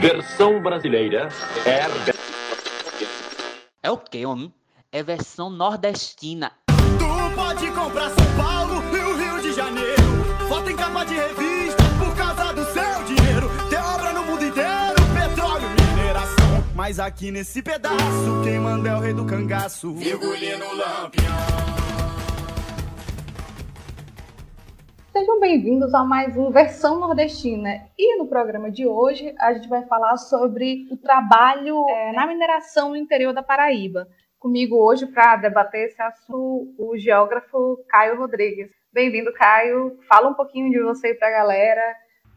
[0.00, 1.28] Versão brasileira
[1.66, 1.82] é.
[3.82, 4.52] É o que, homem?
[4.90, 6.52] É versão nordestina.
[6.66, 10.02] Tu pode comprar São Paulo e o Rio de Janeiro.
[10.48, 13.50] Foto em capa de revista por causa do seu dinheiro.
[13.68, 16.64] Tem obra no mundo inteiro, petróleo, mineração.
[16.74, 19.94] Mas aqui nesse pedaço, quem manda é o rei do cangaço.
[19.94, 21.81] Virgulino Lampião.
[25.12, 27.82] Sejam bem-vindos a mais um Versão Nordestina.
[27.98, 32.88] E no programa de hoje a gente vai falar sobre o trabalho é, na mineração
[32.88, 34.08] no interior da Paraíba.
[34.38, 38.70] Comigo hoje para debater esse assunto o geógrafo Caio Rodrigues.
[38.90, 39.98] Bem-vindo, Caio.
[40.08, 41.82] Fala um pouquinho de você para a galera.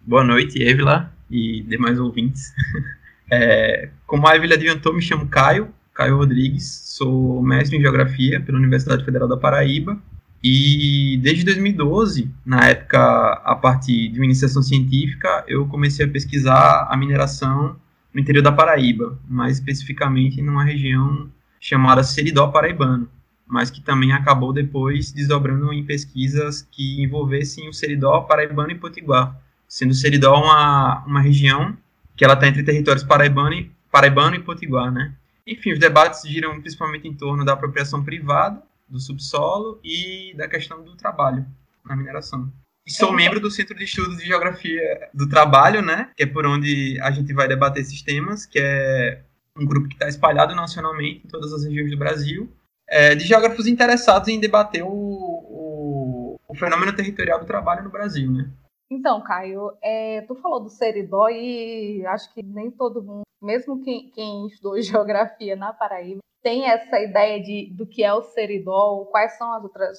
[0.02, 2.54] Boa noite, Evila e demais ouvintes.
[3.32, 8.60] É, como a Evila adiantou, me chamo Caio, Caio Rodrigues, sou mestre em Geografia pela
[8.60, 10.00] Universidade Federal da Paraíba
[10.44, 13.00] e desde 2012, na época,
[13.44, 17.76] a partir de uma iniciação científica, eu comecei a pesquisar a mineração
[18.14, 23.10] no interior da Paraíba, mais especificamente numa região chamada Seridó Paraibano,
[23.48, 29.36] mas que também acabou depois desdobrando em pesquisas que envolvessem o Seridó Paraibano e Potiguar,
[29.68, 31.76] sendo o Seridó uma, uma região
[32.16, 35.14] que ela está entre territórios paraibano e, paraibano e Potiguar, né?
[35.46, 40.84] Enfim, os debates giram principalmente em torno da apropriação privada do subsolo e da questão
[40.84, 41.46] do trabalho
[41.84, 42.52] na mineração.
[42.86, 46.12] E sou membro do Centro de Estudos de Geografia do Trabalho, né?
[46.16, 49.24] Que é por onde a gente vai debater esses temas, que é
[49.58, 52.52] um grupo que está espalhado nacionalmente em todas as regiões do Brasil,
[52.88, 58.32] é, de geógrafos interessados em debater o, o, o, fenômeno territorial do trabalho no Brasil,
[58.32, 58.52] né?
[58.92, 64.12] Então, Caio, é, tu falou do Seridó e acho que nem todo mundo, mesmo quem,
[64.12, 69.36] quem estudou geografia na Paraíba, tem essa ideia de, do que é o seridó, quais
[69.36, 69.98] são as outras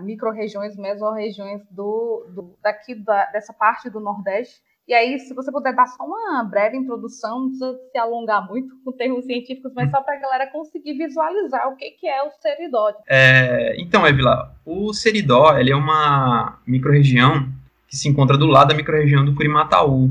[0.00, 4.60] micro-regiões, mesorregiões do, do, daqui da, dessa parte do Nordeste.
[4.86, 8.76] E aí, se você puder dar só uma breve introdução, não precisa se alongar muito
[8.84, 12.30] com termos científicos, mas só para a galera conseguir visualizar o que, que é o
[12.30, 12.92] seridó.
[13.08, 17.48] É, então, Evila, o seridó ele é uma micro-região
[17.88, 20.10] que se encontra do lado da micro-região do Curimataú,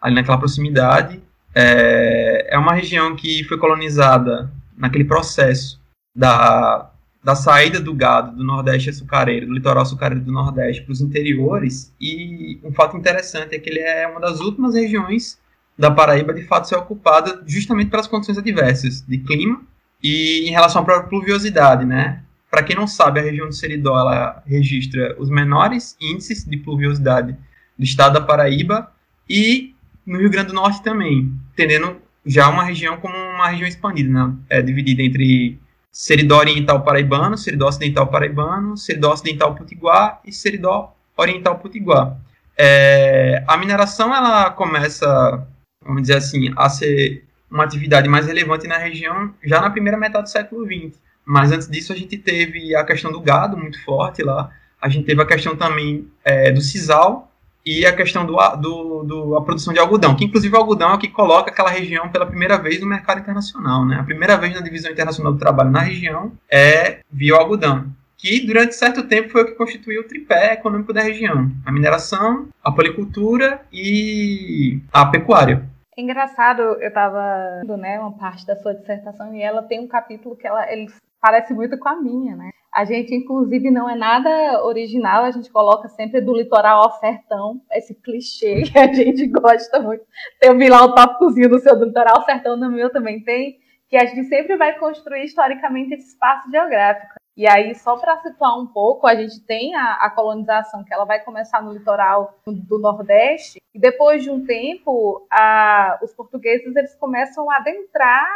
[0.00, 1.20] ali naquela proximidade.
[1.52, 5.80] É, é uma região que foi colonizada naquele processo
[6.14, 6.90] da,
[7.22, 11.92] da saída do gado do Nordeste açucareiro, do litoral açucareiro do Nordeste para os interiores.
[12.00, 15.38] E um fato interessante é que ele é uma das últimas regiões
[15.76, 19.60] da Paraíba de fato ser ocupada justamente pelas condições adversas de clima
[20.02, 22.22] e em relação à própria pluviosidade, né?
[22.50, 27.36] Para quem não sabe, a região do Seridó ela registra os menores índices de pluviosidade
[27.76, 28.92] do estado da Paraíba
[29.28, 29.74] e
[30.06, 31.96] no Rio Grande do Norte também, entendendo
[32.26, 34.34] já uma região como uma região expandida, né?
[34.48, 35.58] É dividida entre
[35.92, 42.16] Seridó Oriental Paraibano, Seridó Ocidental Paraibano, Seridó Ocidental Potiguar e Seridó Oriental Potiguar.
[42.56, 45.46] É, a mineração ela começa,
[45.84, 50.24] vamos dizer assim, a ser uma atividade mais relevante na região já na primeira metade
[50.24, 50.98] do século XX.
[51.24, 55.06] Mas antes disso a gente teve a questão do gado muito forte lá, a gente
[55.06, 57.32] teve a questão também é, do sisal,
[57.64, 60.94] e a questão do, do, do, a produção de algodão, que inclusive o algodão é
[60.94, 63.86] o que coloca aquela região pela primeira vez no mercado internacional.
[63.86, 63.96] Né?
[63.98, 67.86] A primeira vez na divisão internacional do trabalho na região é via o algodão,
[68.18, 72.48] que durante certo tempo foi o que constituiu o tripé econômico da região: a mineração,
[72.62, 75.68] a policultura e a pecuária.
[75.96, 79.86] É engraçado, eu estava lendo né, uma parte da sua dissertação e ela tem um
[79.86, 80.88] capítulo que ela, ele
[81.24, 82.50] parece muito com a minha, né?
[82.70, 87.62] A gente, inclusive, não é nada original, a gente coloca sempre do litoral ao sertão,
[87.72, 90.04] esse clichê que a gente gosta muito.
[90.38, 93.56] Tem o lá o tópicozinho do seu do litoral ao sertão, no meu também tem,
[93.88, 97.14] que a gente sempre vai construir historicamente esse espaço geográfico.
[97.34, 101.06] E aí, só para situar um pouco, a gente tem a, a, colonização, que ela
[101.06, 106.94] vai começar no litoral do Nordeste, e depois de um tempo, a, os portugueses eles
[106.96, 108.28] começam a adentrar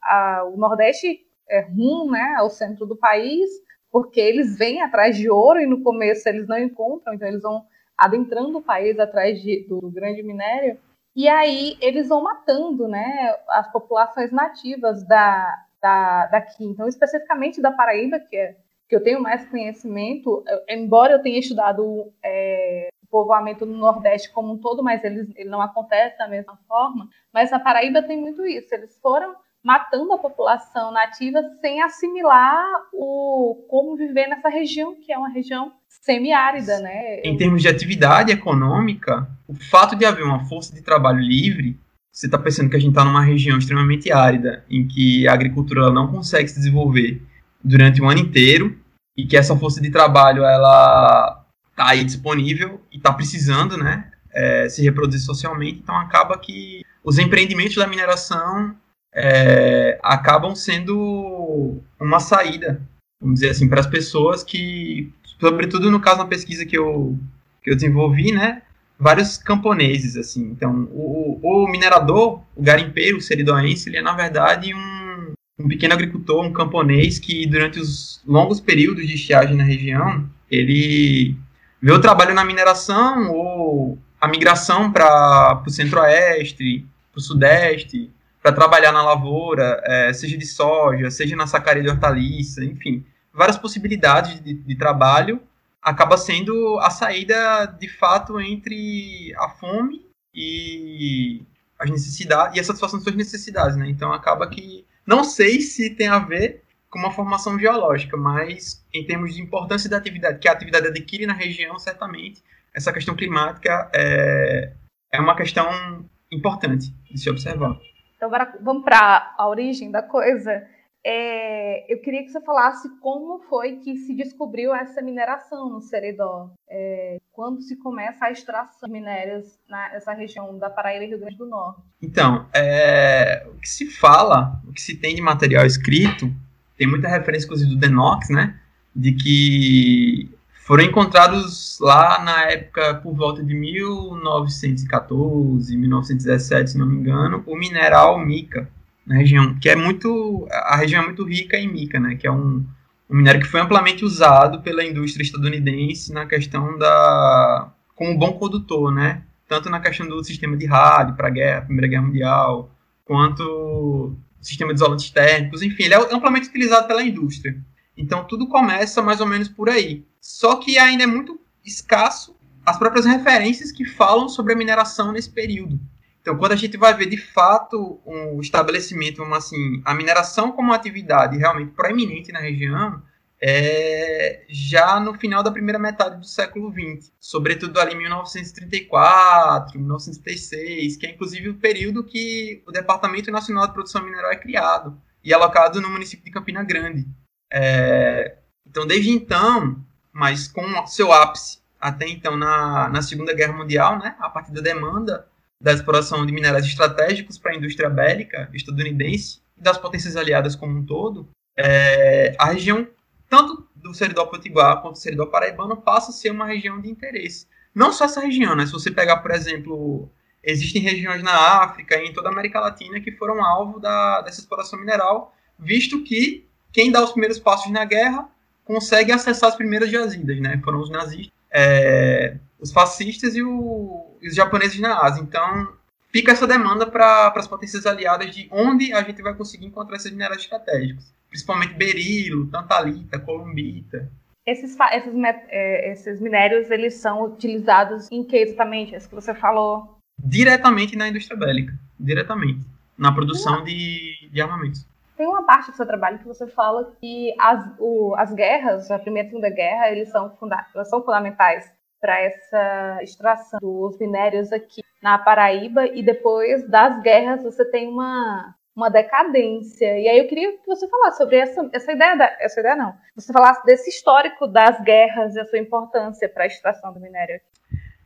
[0.00, 3.48] a, o Nordeste é, rumo né, ao centro do país,
[3.90, 7.64] porque eles vêm atrás de ouro e no começo eles não encontram, então eles vão
[7.96, 10.78] adentrando o país atrás de, do, do grande minério,
[11.14, 16.64] e aí eles vão matando né, as populações nativas da, da, daqui.
[16.64, 18.56] Então, especificamente da Paraíba, que, é,
[18.88, 24.54] que eu tenho mais conhecimento, embora eu tenha estudado é, o povoamento no Nordeste como
[24.54, 28.44] um todo, mas ele, ele não acontece da mesma forma, mas na Paraíba tem muito
[28.44, 28.74] isso.
[28.74, 35.18] Eles foram matando a população nativa sem assimilar o como viver nessa região, que é
[35.18, 37.20] uma região semiárida, né?
[37.24, 41.78] Em termos de atividade econômica, o fato de haver uma força de trabalho livre,
[42.12, 45.90] você está pensando que a gente está numa região extremamente árida, em que a agricultura
[45.90, 47.22] não consegue se desenvolver
[47.62, 48.78] durante o ano inteiro,
[49.16, 54.10] e que essa força de trabalho ela está aí disponível e está precisando, né?
[54.34, 58.74] é, se reproduzir socialmente, então acaba que os empreendimentos da mineração
[59.14, 62.80] é, acabam sendo uma saída,
[63.20, 67.16] vamos dizer assim, para as pessoas que, sobretudo no caso da pesquisa que eu,
[67.62, 68.62] que eu desenvolvi, né,
[68.98, 74.74] vários camponeses, assim, então o, o minerador, o garimpeiro, o seridoense, ele é na verdade
[74.74, 80.28] um, um pequeno agricultor, um camponês que durante os longos períodos de estiagem na região,
[80.50, 81.36] ele
[81.80, 88.10] vê o trabalho na mineração ou a migração para o centro-oeste, para o sudeste,
[88.44, 93.02] para trabalhar na lavoura, é, seja de soja, seja na sacaria de hortaliça, enfim,
[93.32, 95.40] várias possibilidades de, de trabalho,
[95.80, 100.04] acaba sendo a saída de fato entre a fome
[100.34, 101.40] e
[101.78, 103.88] as necessidades e a satisfação de suas necessidades, né?
[103.88, 109.06] Então acaba que não sei se tem a ver com uma formação geológica, mas em
[109.06, 112.42] termos de importância da atividade que a atividade adquire na região, certamente
[112.74, 114.74] essa questão climática é,
[115.10, 117.78] é uma questão importante de se observar.
[118.26, 120.66] Então, vamos para a origem da coisa.
[121.06, 126.50] É, eu queria que você falasse como foi que se descobriu essa mineração no Seridó.
[126.66, 131.36] É, quando se começa a extração de minérios nessa região da Paraíba e Rio Grande
[131.36, 131.82] do Norte.
[132.00, 136.32] Então, é, o que se fala, o que se tem de material escrito,
[136.78, 138.58] tem muita referência, inclusive, do Denox, né?
[138.96, 140.33] De que
[140.64, 147.54] foram encontrados lá na época, por volta de 1914, 1917, se não me engano, o
[147.54, 148.66] mineral mica,
[149.06, 152.32] na região, que é muito, a região é muito rica em mica, né, que é
[152.32, 152.64] um,
[153.10, 158.90] um minério que foi amplamente usado pela indústria estadunidense na questão da, como bom condutor,
[158.90, 162.70] né, tanto na questão do sistema de rádio para a guerra, Primeira Guerra Mundial,
[163.04, 167.54] quanto sistema de isolantes térmicos, enfim, ele é amplamente utilizado pela indústria.
[167.94, 170.06] Então tudo começa mais ou menos por aí.
[170.24, 172.34] Só que ainda é muito escasso
[172.64, 175.78] as próprias referências que falam sobre a mineração nesse período.
[176.22, 180.72] Então, quando a gente vai ver de fato um estabelecimento, vamos assim, a mineração como
[180.72, 183.02] atividade realmente proeminente na região,
[183.38, 190.96] é já no final da primeira metade do século XX, sobretudo ali em 1934, 1936,
[190.96, 195.34] que é inclusive o período que o Departamento Nacional de Produção Mineral é criado e
[195.34, 197.06] alocado no município de Campina Grande.
[197.52, 203.98] É, então, desde então, mas com seu ápice até então na, na Segunda Guerra Mundial,
[203.98, 205.28] né, a partir da demanda
[205.60, 210.78] da exploração de minerais estratégicos para a indústria bélica estadunidense e das potências aliadas como
[210.78, 212.88] um todo, é, a região,
[213.28, 217.46] tanto do Seridó Potiguar quanto do Seridó Paraibano, passa a ser uma região de interesse.
[217.74, 218.64] Não só essa região, né?
[218.64, 220.08] Se você pegar, por exemplo,
[220.42, 224.40] existem regiões na África e em toda a América Latina que foram alvo da, dessa
[224.40, 228.28] exploração mineral, visto que quem dá os primeiros passos na guerra
[228.64, 230.60] consegue acessar as primeiras jazidas, né?
[230.64, 235.22] Foram os nazistas, é, os fascistas e, o, e, os japoneses na Ásia.
[235.22, 235.72] Então,
[236.10, 240.10] fica essa demanda para as potências aliadas de onde a gente vai conseguir encontrar esses
[240.10, 244.10] minerais estratégicos, principalmente berilo, tantalita, columbita.
[244.46, 245.14] Esses, esses,
[245.48, 248.94] é, esses minérios, eles são utilizados em que exatamente?
[248.94, 249.98] Isso que você falou.
[250.22, 251.72] Diretamente na indústria bélica.
[251.98, 252.60] Diretamente.
[252.96, 254.86] Na produção de, de armamentos.
[255.16, 258.98] Tem uma parte do seu trabalho que você fala que as, o, as guerras, a
[258.98, 263.98] Primeira e a Segunda Guerra, eles são, funda elas são fundamentais para essa extração dos
[263.98, 269.98] minérios aqui na Paraíba e depois das guerras você tem uma, uma decadência.
[269.98, 272.94] E aí eu queria que você falasse sobre essa, essa ideia, da, essa ideia não,
[273.14, 277.40] você falasse desse histórico das guerras e a sua importância para a extração do minério.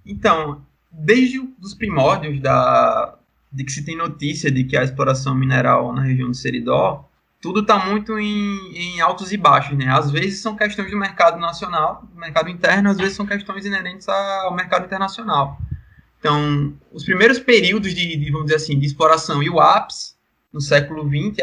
[0.04, 3.17] Então, desde os primórdios da,
[3.50, 7.08] de que se tem notícia de que a exploração mineral na região do Seridó,
[7.40, 9.88] tudo está muito em, em, altos e baixos, né?
[9.88, 14.08] Às vezes são questões do mercado nacional, do mercado interno, às vezes são questões inerentes
[14.08, 15.58] ao mercado internacional.
[16.18, 20.14] Então, os primeiros períodos de, de vamos dizer assim, de exploração e o ápice
[20.52, 21.38] no século XX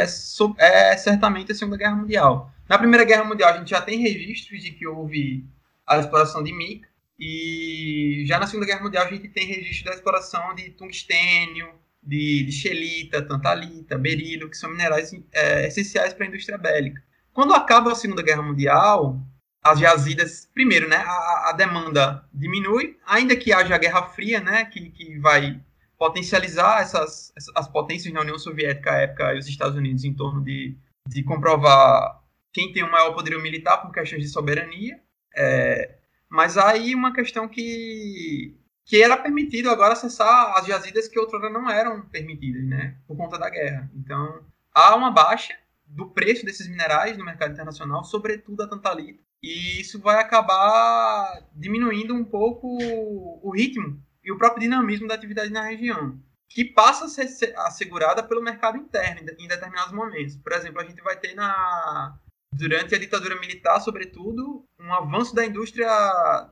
[0.58, 2.52] é, é certamente a Segunda Guerra Mundial.
[2.68, 5.46] Na Primeira Guerra Mundial a gente já tem registros de que houve
[5.88, 9.96] a exploração de mica e já na Segunda Guerra Mundial a gente tem registro da
[9.96, 11.70] exploração de tungstênio,
[12.06, 17.02] de, de xelita, tantalita, berilo, que são minerais é, essenciais para a indústria bélica.
[17.34, 19.20] Quando acaba a Segunda Guerra Mundial,
[19.64, 24.66] as jazidas, primeiro, né, a, a demanda diminui, ainda que haja a Guerra Fria, né,
[24.66, 25.60] que, que vai
[25.98, 30.44] potencializar essas, as potências na União Soviética à época e os Estados Unidos em torno
[30.44, 32.22] de, de comprovar
[32.54, 35.00] quem tem o maior poderio militar por questões de soberania.
[35.36, 35.96] É,
[36.30, 38.56] mas aí uma questão que
[38.86, 43.38] que era permitido agora acessar as jazidas que outrora não eram permitidas, né, por conta
[43.38, 43.90] da guerra.
[43.96, 49.82] Então, há uma baixa do preço desses minerais no mercado internacional, sobretudo a tantalita, e
[49.82, 55.64] isso vai acabar diminuindo um pouco o ritmo e o próprio dinamismo da atividade na
[55.64, 60.36] região, que passa a ser assegurada pelo mercado interno em determinados momentos.
[60.38, 62.18] Por exemplo, a gente vai ter na
[62.56, 65.88] durante a ditadura militar, sobretudo, um avanço da indústria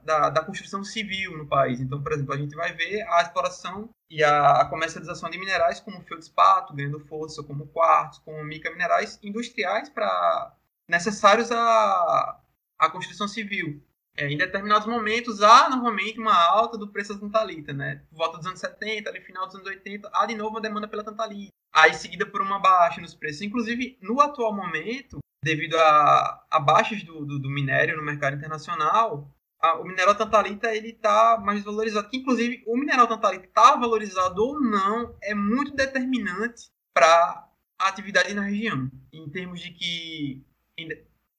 [0.04, 1.80] da, da, construção civil no país.
[1.80, 5.80] Então, por exemplo, a gente vai ver a exploração e a, a comercialização de minerais
[5.80, 10.54] como feldspato, ganhando força, como quartzo, como mica, minerais industriais para
[10.88, 12.40] necessários à,
[12.78, 13.82] à construção civil.
[14.16, 18.04] É, em determinados momentos há normalmente uma alta do preço da tantalita, né?
[18.12, 20.88] Por volta dos anos 70, ali final dos anos 80, há de novo uma demanda
[20.88, 21.52] pela tantalita.
[21.74, 23.42] Aí seguida por uma baixa nos preços.
[23.42, 29.30] Inclusive, no atual momento, devido a, a baixas do, do, do, minério no mercado internacional,
[29.60, 32.10] a, o mineral tantalita ele está mais valorizado.
[32.10, 37.48] Que, inclusive, o mineral tantalita está valorizado ou não é muito determinante para
[37.78, 38.90] a atividade na região.
[39.12, 40.44] Em termos de que,
[40.78, 40.90] em,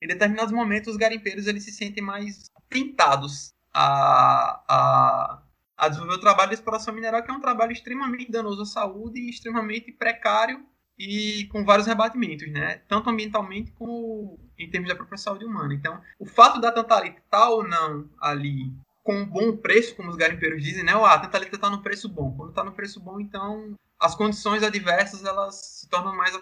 [0.03, 5.43] em determinados momentos, os garimpeiros eles se sentem mais tentados a, a,
[5.77, 9.21] a desenvolver o trabalho de exploração mineral, que é um trabalho extremamente danoso à saúde
[9.21, 10.65] e extremamente precário
[10.99, 12.81] e com vários rebatimentos, né?
[12.89, 15.75] Tanto ambientalmente como em termos da própria saúde humana.
[15.75, 18.73] Então, o fato da tantalita estar ou não ali
[19.03, 20.93] com um bom preço, como os garimpeiros dizem, né?
[20.93, 22.35] Ah, a tantalita está no preço bom.
[22.37, 26.35] Quando está no preço bom, então as condições adversas elas se tornam mais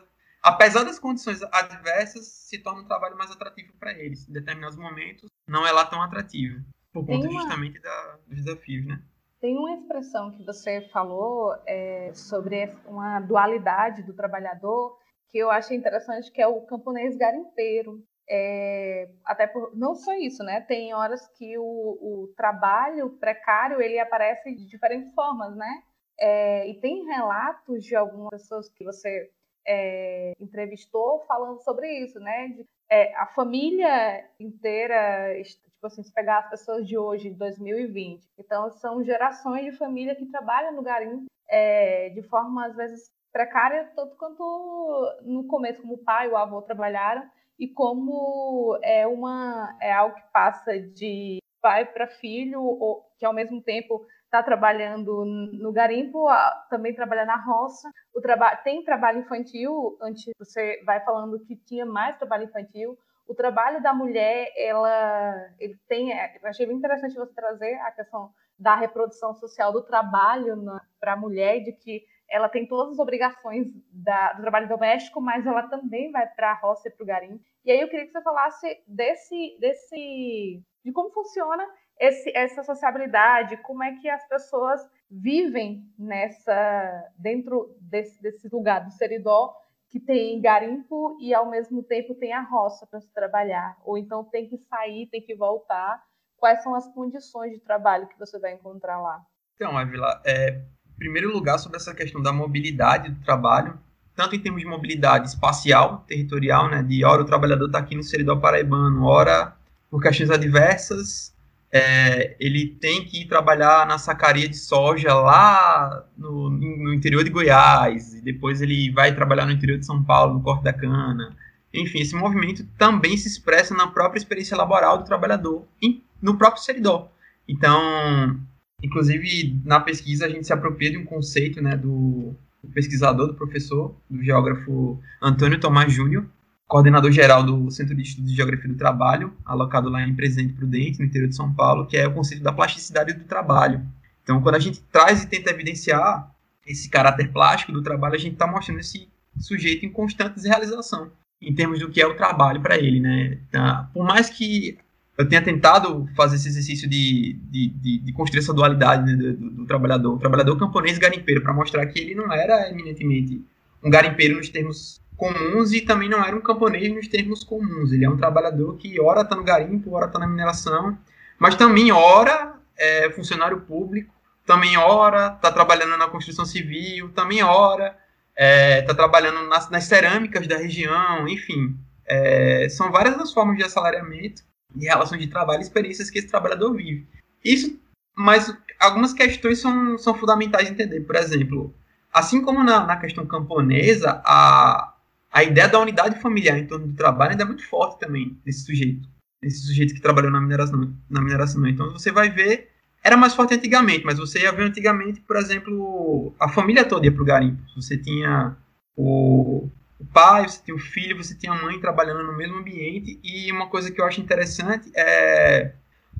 [0.42, 4.28] apesar das condições adversas, se torna um trabalho mais atrativo para eles.
[4.28, 7.40] Em determinados momentos, não é lá tão atrativo, por conta uma...
[7.40, 9.00] justamente da, dos desafios, né?
[9.42, 14.96] Tem uma expressão que você falou é, sobre uma dualidade do trabalhador
[15.30, 18.00] que eu achei interessante, que é o camponês garimpeiro.
[18.30, 20.60] É, até por, não só isso, né?
[20.60, 25.82] Tem horas que o, o trabalho precário ele aparece de diferentes formas, né?
[26.20, 29.28] É, e tem relatos de algumas pessoas que você
[29.66, 32.46] é, entrevistou falando sobre isso, né?
[32.46, 35.34] De, é, a família inteira
[35.82, 38.22] Tipo assim, se pegar as pessoas de hoje, de 2020.
[38.38, 43.90] Então, são gerações de família que trabalham no garimpo é, de forma, às vezes, precária,
[43.96, 49.76] tanto quanto no começo, como o pai e o avô trabalharam, e como é, uma,
[49.80, 55.26] é algo que passa de pai para filho, ou, que ao mesmo tempo está trabalhando
[55.26, 56.26] no garimpo,
[56.70, 57.90] também trabalha na roça.
[58.14, 62.96] O traba tem trabalho infantil, antes você vai falando que tinha mais trabalho infantil,
[63.28, 67.92] o trabalho da mulher, ela, ele tem, é, eu achei bem interessante você trazer a
[67.92, 70.56] questão da reprodução social do trabalho
[70.98, 75.46] para a mulher, de que ela tem todas as obrigações da, do trabalho doméstico, mas
[75.46, 77.44] ela também vai para a roça e para o garimpo.
[77.64, 81.68] E aí eu queria que você falasse desse, desse, de como funciona
[81.98, 84.80] esse, essa sociabilidade, como é que as pessoas
[85.10, 89.54] vivem nessa dentro desse, desse lugar do seridó
[89.92, 94.24] que tem garimpo e ao mesmo tempo tem a roça para se trabalhar, ou então
[94.24, 96.02] tem que sair, tem que voltar.
[96.38, 99.22] Quais são as condições de trabalho que você vai encontrar lá?
[99.54, 103.78] Então, Avila, é, em primeiro lugar, sobre essa questão da mobilidade do trabalho,
[104.16, 108.02] tanto em termos de mobilidade espacial, territorial, né, de hora o trabalhador está aqui no
[108.02, 109.54] Seridó Paraibano, hora
[109.90, 111.36] por questões adversas,
[111.72, 117.30] é, ele tem que ir trabalhar na sacaria de soja lá no, no, interior de
[117.30, 121.34] Goiás, e depois ele vai trabalhar no interior de São Paulo, no corte da cana.
[121.72, 126.62] Enfim, esse movimento também se expressa na própria experiência laboral do trabalhador, em, no próprio
[126.62, 127.10] seridó.
[127.48, 128.38] Então,
[128.82, 133.34] inclusive, na pesquisa a gente se apropria de um conceito né, do, do pesquisador, do
[133.34, 136.26] professor, do geógrafo Antônio Tomás Júnior,
[136.72, 140.98] coordenador geral do Centro de Estudos de Geografia do Trabalho, alocado lá em Presidente Prudente,
[140.98, 143.86] no interior de São Paulo, que é o conceito da plasticidade do trabalho.
[144.22, 146.34] Então, quando a gente traz e tenta evidenciar
[146.66, 149.06] esse caráter plástico do trabalho, a gente está mostrando esse
[149.38, 151.10] sujeito em constante desrealização,
[151.42, 153.36] em termos do que é o trabalho para ele, né?
[153.50, 154.78] Então, por mais que
[155.18, 159.50] eu tenha tentado fazer esse exercício de, de, de, de construir essa dualidade né, do,
[159.50, 163.44] do, trabalhador, o trabalhador camponês garimpeiro, para mostrar que ele não era eminentemente
[163.84, 167.92] um garimpeiro nos termos comuns e também não era um camponês nos termos comuns.
[167.92, 170.98] Ele é um trabalhador que ora está no garimpo, ora está na mineração,
[171.38, 174.12] mas também ora é funcionário público,
[174.44, 177.96] também ora está trabalhando na construção civil, também ora
[178.34, 181.76] está é, tá trabalhando nas, nas, cerâmicas da região, enfim.
[182.04, 184.42] É, são várias as formas de assalariamento
[184.74, 187.06] e relações de trabalho e experiências que esse trabalhador vive.
[187.44, 187.78] Isso,
[188.16, 191.00] mas algumas questões são, são fundamentais de entender.
[191.02, 191.72] Por exemplo,
[192.12, 194.91] assim como na, na questão camponesa, a,
[195.32, 198.66] a ideia da unidade familiar em torno do trabalho ainda é muito forte também nesse
[198.66, 199.08] sujeito.
[199.42, 201.66] Nesse sujeito que trabalhou na mineração, na mineração.
[201.66, 202.70] Então você vai ver.
[203.02, 207.12] Era mais forte antigamente, mas você ia ver antigamente, por exemplo, a família toda ia
[207.12, 207.60] para o garimpo.
[207.74, 208.56] Você tinha
[208.94, 213.18] o, o pai, você tinha o filho, você tinha a mãe trabalhando no mesmo ambiente.
[213.24, 215.72] E uma coisa que eu acho interessante é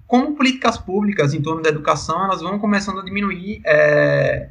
[0.07, 4.50] como políticas públicas em torno da educação, elas vão começando a diminuir é,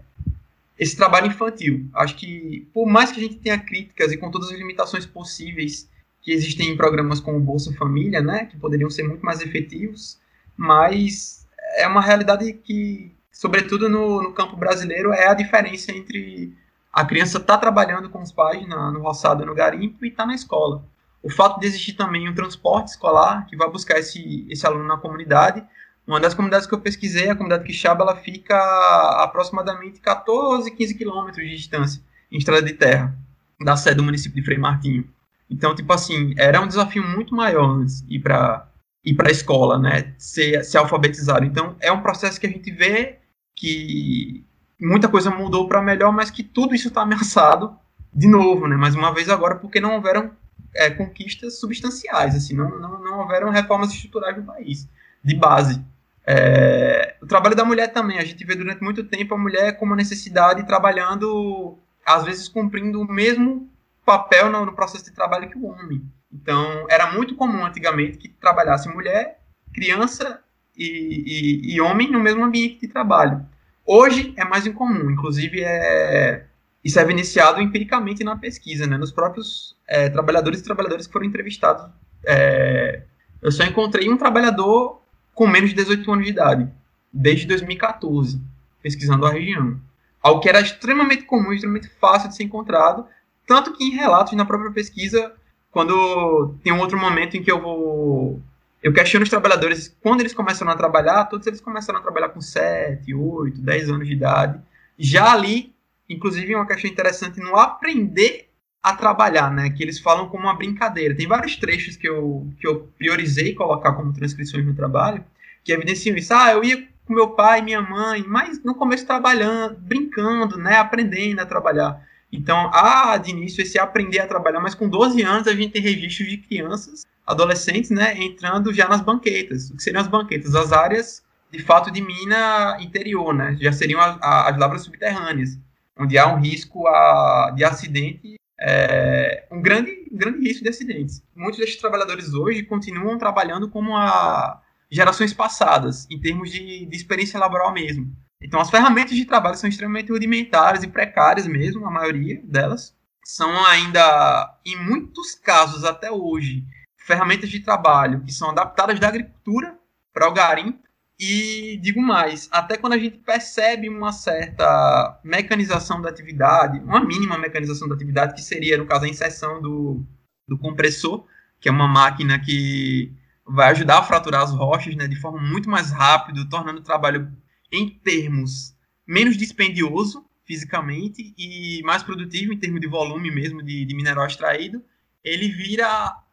[0.82, 1.88] esse trabalho infantil.
[1.94, 5.88] Acho que, por mais que a gente tenha críticas e com todas as limitações possíveis
[6.24, 10.20] que existem em programas como Bolsa Família, né, que poderiam ser muito mais efetivos,
[10.58, 11.48] mas
[11.78, 16.52] é uma realidade que, sobretudo no, no campo brasileiro, é a diferença entre
[16.92, 20.24] a criança estar tá trabalhando com os pais na, no roçado no garimpo e estar
[20.24, 20.84] tá na escola.
[21.22, 24.98] O fato de existir também um transporte escolar que vai buscar esse, esse aluno na
[24.98, 25.64] comunidade.
[26.12, 30.96] Uma das comunidades que eu pesquisei, a comunidade Quixaba, ela fica a aproximadamente 14, 15
[30.96, 33.16] quilômetros de distância em estrada de terra
[33.62, 35.08] da sede do município de Frei Martinho.
[35.50, 38.68] Então, tipo assim, era um desafio muito maior antes ir para
[39.06, 41.46] ir para a escola, né, ser, ser alfabetizado.
[41.46, 43.20] Então, é um processo que a gente vê
[43.56, 44.44] que
[44.82, 47.74] muita coisa mudou para melhor, mas que tudo isso está ameaçado
[48.14, 50.32] de novo, né, mais uma vez agora, porque não houveram
[50.76, 54.90] é, conquistas substanciais, assim, não, não, não houveram reformas estruturais no país,
[55.24, 55.82] de base.
[56.26, 59.96] É, o trabalho da mulher também, a gente vê durante muito tempo a mulher como
[59.96, 63.70] necessidade trabalhando, às vezes cumprindo o mesmo
[64.06, 66.02] papel no, no processo de trabalho que o homem.
[66.32, 69.40] Então, era muito comum antigamente que trabalhasse mulher,
[69.74, 70.42] criança
[70.78, 73.46] e, e, e homem no mesmo ambiente de trabalho.
[73.86, 76.46] Hoje é mais incomum, inclusive é,
[76.84, 81.26] isso é evidenciado empiricamente na pesquisa, né, nos próprios é, trabalhadores e trabalhadoras que foram
[81.26, 81.86] entrevistados.
[82.26, 83.04] É,
[83.42, 85.01] eu só encontrei um trabalhador
[85.34, 86.70] com menos de 18 anos de idade,
[87.12, 88.42] desde 2014,
[88.82, 89.80] pesquisando a região.
[90.22, 93.06] Algo que era extremamente comum, extremamente fácil de ser encontrado,
[93.48, 95.34] tanto que em relatos na própria pesquisa,
[95.72, 98.42] quando tem um outro momento em que eu vou.
[98.84, 102.42] Eu questiono os trabalhadores, quando eles começaram a trabalhar, todos eles começaram a trabalhar com
[102.42, 104.60] 7, 8, 10 anos de idade.
[104.98, 105.74] Já ali,
[106.10, 108.51] inclusive, uma questão interessante no aprender
[108.82, 109.70] a trabalhar, né?
[109.70, 111.16] Que eles falam como uma brincadeira.
[111.16, 115.24] Tem vários trechos que eu, que eu priorizei colocar como transcrições no trabalho,
[115.64, 116.34] que evidenciam isso.
[116.34, 120.78] Ah, eu ia com meu pai minha mãe, mas no começo trabalhando, brincando, né?
[120.78, 122.02] Aprendendo a trabalhar.
[122.32, 125.82] Então, há de início esse aprender a trabalhar, mas com 12 anos a gente tem
[125.82, 129.70] registros de crianças, adolescentes, né, entrando já nas banquetas.
[129.70, 130.56] O que seriam as banquetas?
[130.56, 135.60] As áreas, de fato, de mina interior, né, já seriam as, as lavras subterrâneas,
[136.00, 141.24] onde há um risco a, de acidente, é, um grande, grande risco de acidentes.
[141.36, 147.40] Muitos desses trabalhadores hoje continuam trabalhando como a gerações passadas, em termos de, de experiência
[147.40, 148.16] laboral mesmo.
[148.42, 152.96] Então, as ferramentas de trabalho são extremamente rudimentares e precárias mesmo, a maioria delas.
[153.24, 156.64] São ainda, em muitos casos até hoje,
[156.98, 159.78] ferramentas de trabalho que são adaptadas da agricultura
[160.14, 160.80] para o garimpo.
[161.24, 167.38] E digo mais, até quando a gente percebe uma certa mecanização da atividade, uma mínima
[167.38, 170.04] mecanização da atividade, que seria, no caso, a inserção do,
[170.48, 171.24] do compressor,
[171.60, 173.14] que é uma máquina que
[173.46, 177.32] vai ajudar a fraturar as rochas né, de forma muito mais rápida, tornando o trabalho
[177.72, 183.96] em termos menos dispendioso fisicamente e mais produtivo em termos de volume mesmo de, de
[183.96, 184.84] mineral extraído,
[185.24, 186.24] ele vira a,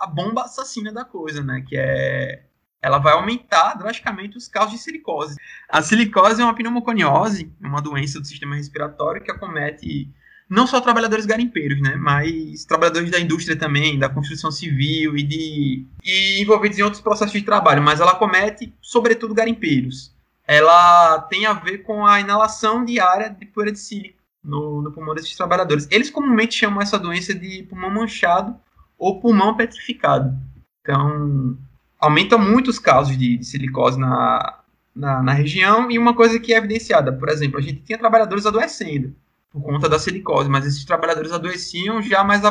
[0.00, 1.62] a, bomba assassina da coisa, né?
[1.68, 2.46] Que é
[2.82, 5.36] ela vai aumentar drasticamente os casos de silicose.
[5.68, 10.10] A silicose é uma pneumoconiose, uma doença do sistema respiratório que acomete
[10.48, 15.86] não só trabalhadores garimpeiros, né, mas trabalhadores da indústria também, da construção civil e de
[16.04, 20.12] e envolvidos em outros processos de trabalho, mas ela acomete sobretudo garimpeiros
[20.46, 25.14] ela tem a ver com a inalação diária de poeira de sílica no, no pulmão
[25.14, 25.86] desses trabalhadores.
[25.90, 28.54] Eles comumente chamam essa doença de pulmão manchado
[28.98, 30.36] ou pulmão petrificado.
[30.80, 31.56] Então,
[32.02, 34.60] aumenta muito os casos de, de silicose na,
[34.94, 35.88] na, na, região.
[35.88, 39.14] E uma coisa que é evidenciada, por exemplo, a gente tinha trabalhadores adoecendo
[39.48, 42.42] por conta da silicose, mas esses trabalhadores adoeciam já mais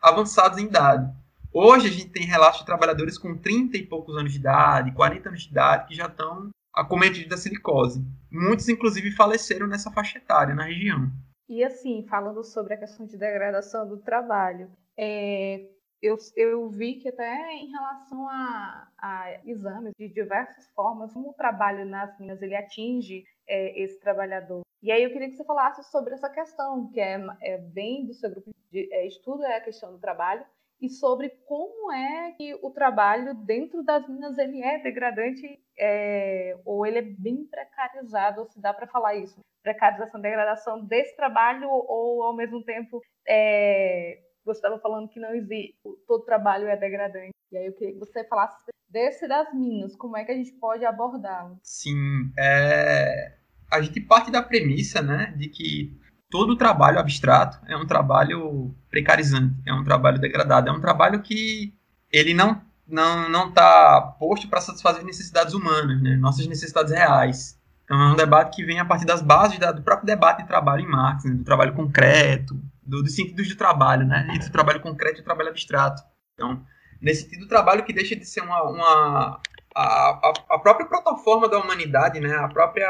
[0.00, 1.12] avançados em idade.
[1.52, 5.30] Hoje a gente tem relatos de trabalhadores com 30 e poucos anos de idade, 40
[5.30, 8.04] anos de idade, que já estão acometidos da silicose.
[8.30, 11.10] Muitos, inclusive, faleceram nessa faixa etária na região.
[11.48, 14.68] E assim, falando sobre a questão de degradação do trabalho,
[14.98, 15.64] é,
[16.06, 21.34] eu, eu vi que até em relação a, a, exames de diversas formas, como o
[21.34, 24.62] trabalho nas minas ele atinge é, esse trabalhador.
[24.82, 28.14] E aí eu queria que você falasse sobre essa questão, que é, é bem do
[28.14, 30.44] seu grupo de é, estudo, é a questão do trabalho,
[30.80, 36.86] e sobre como é que o trabalho dentro das minas ele é degradante é, ou
[36.86, 42.36] ele é bem precarizado, se dá para falar isso, precarização, degradação desse trabalho ou ao
[42.36, 47.32] mesmo tempo é, você estava falando que não existe, todo trabalho é degradante.
[47.52, 48.56] E aí eu queria que você falasse
[48.88, 51.58] desse das minas, como é que a gente pode abordá-lo?
[51.62, 53.36] Sim, é...
[53.70, 55.98] a gente parte da premissa, né, de que
[56.30, 61.74] todo trabalho abstrato é um trabalho precarizante, é um trabalho degradado, é um trabalho que
[62.10, 66.16] ele não não não está posto para satisfazer necessidades humanas, né?
[66.16, 67.58] nossas necessidades reais.
[67.84, 70.48] Então é um debate que vem a partir das bases da, do próprio debate de
[70.48, 71.34] trabalho em Marx, né?
[71.34, 74.28] do trabalho concreto, do, dos sentidos do trabalho, né?
[74.34, 76.02] entre o trabalho concreto e o trabalho abstrato.
[76.34, 76.64] Então,
[77.00, 79.40] nesse sentido, o trabalho que deixa de ser uma, uma
[79.74, 82.34] a, a, própria plataforma da humanidade, né?
[82.36, 82.88] a própria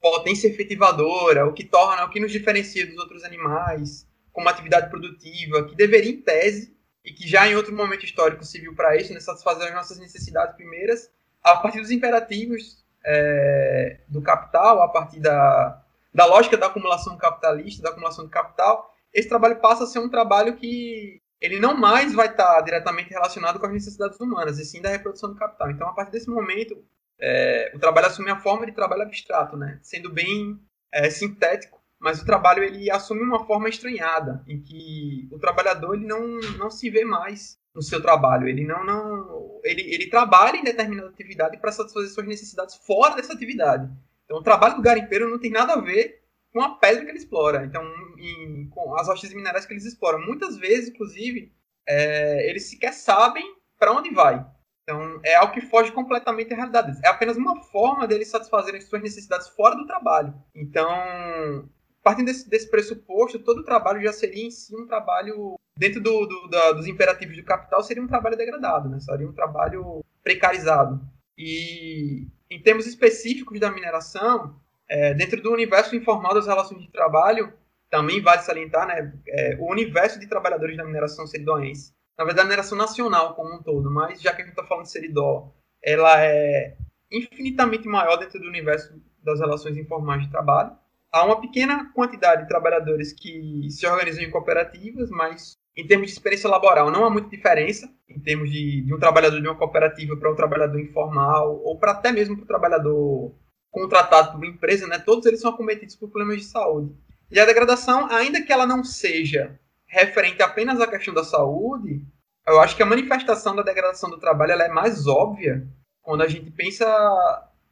[0.00, 5.64] potência efetivadora, o que torna, o que nos diferencia dos outros animais, como atividade produtiva,
[5.64, 9.12] que deveria, em tese, e que já em outro momento histórico se viu para isso,
[9.12, 11.10] né, satisfazer as nossas necessidades primeiras,
[11.42, 15.82] a partir dos imperativos é, do capital, a partir da,
[16.14, 20.08] da lógica da acumulação capitalista, da acumulação de capital, esse trabalho passa a ser um
[20.08, 24.82] trabalho que ele não mais vai estar diretamente relacionado com as necessidades humanas, e sim
[24.82, 25.70] da reprodução do capital.
[25.70, 26.76] Então, a partir desse momento,
[27.20, 29.78] é, o trabalho assume a forma de trabalho abstrato, né?
[29.82, 30.58] sendo bem
[30.92, 36.06] é, sintético, mas o trabalho ele assume uma forma estranhada, em que o trabalhador ele
[36.06, 40.64] não, não se vê mais no seu trabalho, ele não, não ele, ele trabalha em
[40.64, 43.88] determinada atividade para satisfazer suas necessidades fora dessa atividade.
[44.24, 46.22] Então, o trabalho do garimpeiro não tem nada a ver
[46.58, 47.84] com a pedra que ele explora, então,
[48.18, 50.26] em, com as rochas minerais que eles exploram.
[50.26, 51.52] Muitas vezes, inclusive,
[51.86, 53.44] é, eles sequer sabem
[53.78, 54.44] para onde vai.
[54.82, 57.00] Então, é algo que foge completamente da realidade.
[57.04, 60.34] É apenas uma forma deles satisfazerem suas necessidades fora do trabalho.
[60.52, 61.68] Então,
[62.02, 66.26] partindo desse, desse pressuposto, todo o trabalho já seria em si um trabalho, dentro do,
[66.26, 68.98] do, da, dos imperativos do capital, seria um trabalho degradado, né?
[68.98, 71.00] seria um trabalho precarizado.
[71.36, 77.52] E, em termos específicos da mineração, é, dentro do universo informal das relações de trabalho,
[77.90, 82.48] também vale salientar, né, é, o universo de trabalhadores da mineração seridoense, na verdade, a
[82.50, 86.20] mineração nacional como um todo, mas já que a gente está falando de seridó, ela
[86.20, 86.76] é
[87.12, 90.72] infinitamente maior dentro do universo das relações informais de trabalho.
[91.12, 96.12] Há uma pequena quantidade de trabalhadores que se organizam em cooperativas, mas em termos de
[96.14, 100.16] experiência laboral não há muita diferença em termos de, de um trabalhador de uma cooperativa
[100.16, 103.34] para um trabalhador informal ou para até mesmo para o trabalhador
[103.70, 106.94] contratado por uma empresa, né, todos eles são acometidos por problemas de saúde.
[107.30, 112.02] E a degradação, ainda que ela não seja referente apenas à questão da saúde,
[112.46, 115.66] eu acho que a manifestação da degradação do trabalho é mais óbvia
[116.02, 116.86] quando a gente pensa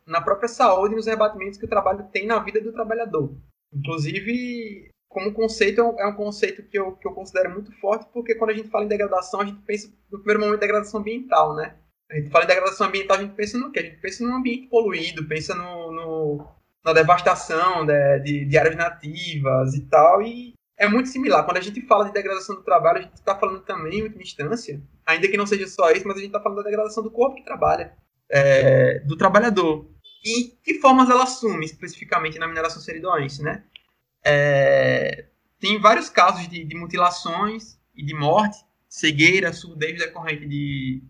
[0.07, 3.35] na própria saúde e nos rebatimentos que o trabalho tem na vida do trabalhador.
[3.73, 8.51] Inclusive, como conceito, é um conceito que eu, que eu considero muito forte, porque quando
[8.51, 11.77] a gente fala em degradação, a gente pensa, no primeiro momento, em degradação ambiental, né?
[12.11, 13.81] A gente fala em degradação ambiental, a gente pensa no quê?
[13.81, 18.77] A gente pensa num ambiente poluído, pensa no, no na devastação de, de, de, áreas
[18.77, 21.45] nativas e tal, e é muito similar.
[21.45, 24.23] Quando a gente fala de degradação do trabalho, a gente está falando também, em última
[24.23, 27.11] instância, ainda que não seja só isso, mas a gente está falando da degradação do
[27.11, 27.93] corpo que trabalha,
[28.31, 29.91] é, do trabalhador.
[30.25, 33.65] E que formas ela assume, especificamente na mineração seridoense, né?
[34.25, 35.27] É,
[35.59, 41.03] tem vários casos de, de mutilações e de morte, cegueira, surdez decorrente de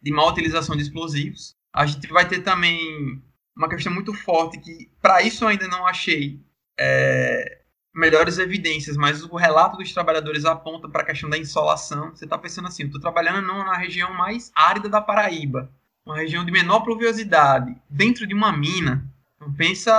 [0.00, 1.54] de má utilização de explosivos.
[1.72, 3.22] A gente vai ter também
[3.56, 6.40] uma questão muito forte que, para isso, eu ainda não achei
[6.78, 7.58] é,
[7.94, 12.10] melhores evidências, mas o relato dos trabalhadores aponta para a questão da insolação.
[12.10, 15.70] Você está pensando assim, estou trabalhando na região mais árida da Paraíba,
[16.06, 19.04] uma região de menor pluviosidade, dentro de uma mina.
[19.36, 19.92] Então, pensa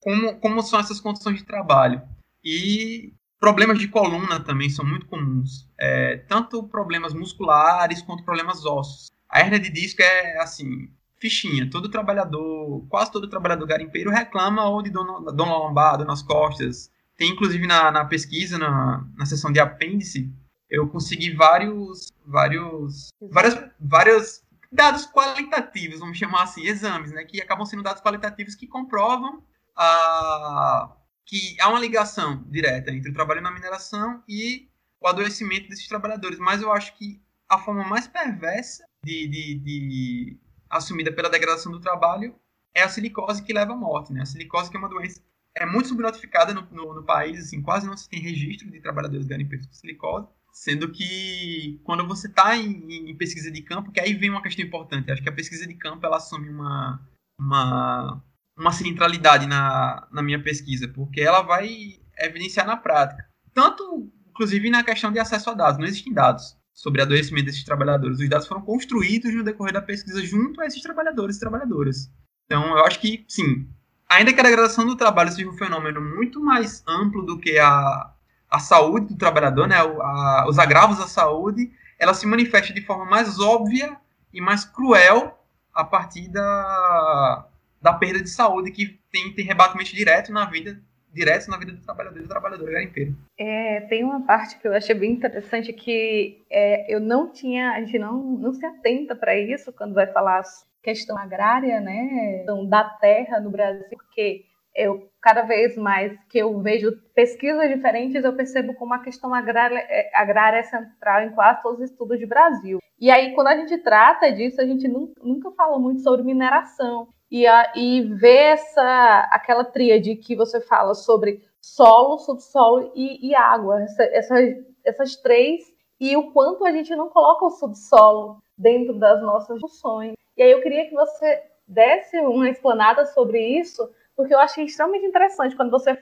[0.00, 2.02] como, como são essas condições de trabalho.
[2.44, 9.10] E Problemas de coluna também são muito comuns, é, tanto problemas musculares quanto problemas ossos.
[9.28, 11.68] A hernia de disco é assim, fichinha.
[11.68, 16.88] Todo trabalhador, quase todo trabalhador garimpeiro reclama ou de dor, lombar, dor nas costas.
[17.16, 20.32] Tem inclusive na, na pesquisa, na, na seção de apêndice,
[20.70, 27.66] eu consegui vários, vários, várias, vários dados qualitativos, vamos chamar assim, exames, né, que acabam
[27.66, 29.42] sendo dados qualitativos que comprovam
[29.74, 30.92] a
[31.26, 34.68] que há uma ligação direta entre o trabalho na mineração e
[35.00, 36.38] o adoecimento desses trabalhadores.
[36.38, 41.80] Mas eu acho que a forma mais perversa de, de, de assumida pela degradação do
[41.80, 42.34] trabalho
[42.74, 44.12] é a silicose que leva à morte.
[44.12, 44.22] Né?
[44.22, 45.20] A silicose que é uma doença
[45.54, 49.26] é muito subnotificada no, no, no país, assim, quase não se tem registro de trabalhadores
[49.26, 54.14] garimpeiros com silicose, sendo que quando você está em, em, pesquisa de campo, que aí
[54.14, 57.06] vem uma questão importante, acho que a pesquisa de campo ela assume uma,
[57.38, 58.22] uma
[58.56, 63.24] uma centralidade na, na minha pesquisa, porque ela vai evidenciar na prática.
[63.54, 65.78] Tanto, inclusive, na questão de acesso a dados.
[65.78, 68.18] Não existem dados sobre adoecimento desses trabalhadores.
[68.18, 72.10] Os dados foram construídos no decorrer da pesquisa junto a esses trabalhadores e trabalhadoras.
[72.46, 73.68] Então, eu acho que, sim,
[74.08, 78.12] ainda que a degradação do trabalho seja um fenômeno muito mais amplo do que a,
[78.50, 83.04] a saúde do trabalhador, né, a, os agravos à saúde, ela se manifesta de forma
[83.04, 83.96] mais óbvia
[84.32, 85.38] e mais cruel
[85.72, 87.46] a partir da,
[87.82, 90.80] da perda de saúde que tem, tem rebatimento direto na vida
[91.12, 93.14] diretos na vida do trabalhador e do trabalhador garimpeiro.
[93.38, 97.80] É, tem uma parte que eu achei bem interessante que é, eu não tinha, a
[97.80, 100.42] gente não, não se atenta para isso quando vai falar
[100.82, 106.58] questão agrária, né, então, da terra no Brasil, porque eu cada vez mais que eu
[106.60, 111.62] vejo pesquisas diferentes, eu percebo como a questão agrária, é, agrária é central em quase
[111.62, 112.78] todos os estudos de Brasil.
[112.98, 117.08] E aí, quando a gente trata disso, a gente nunca, nunca fala muito sobre mineração.
[117.32, 123.34] E, a, e ver essa, aquela tríade que você fala sobre solo, subsolo e, e
[123.34, 125.62] água, essa, essas, essas três,
[125.98, 130.12] e o quanto a gente não coloca o subsolo dentro das nossas discussões.
[130.36, 135.06] E aí eu queria que você desse uma explanada sobre isso, porque eu achei extremamente
[135.06, 135.98] interessante quando você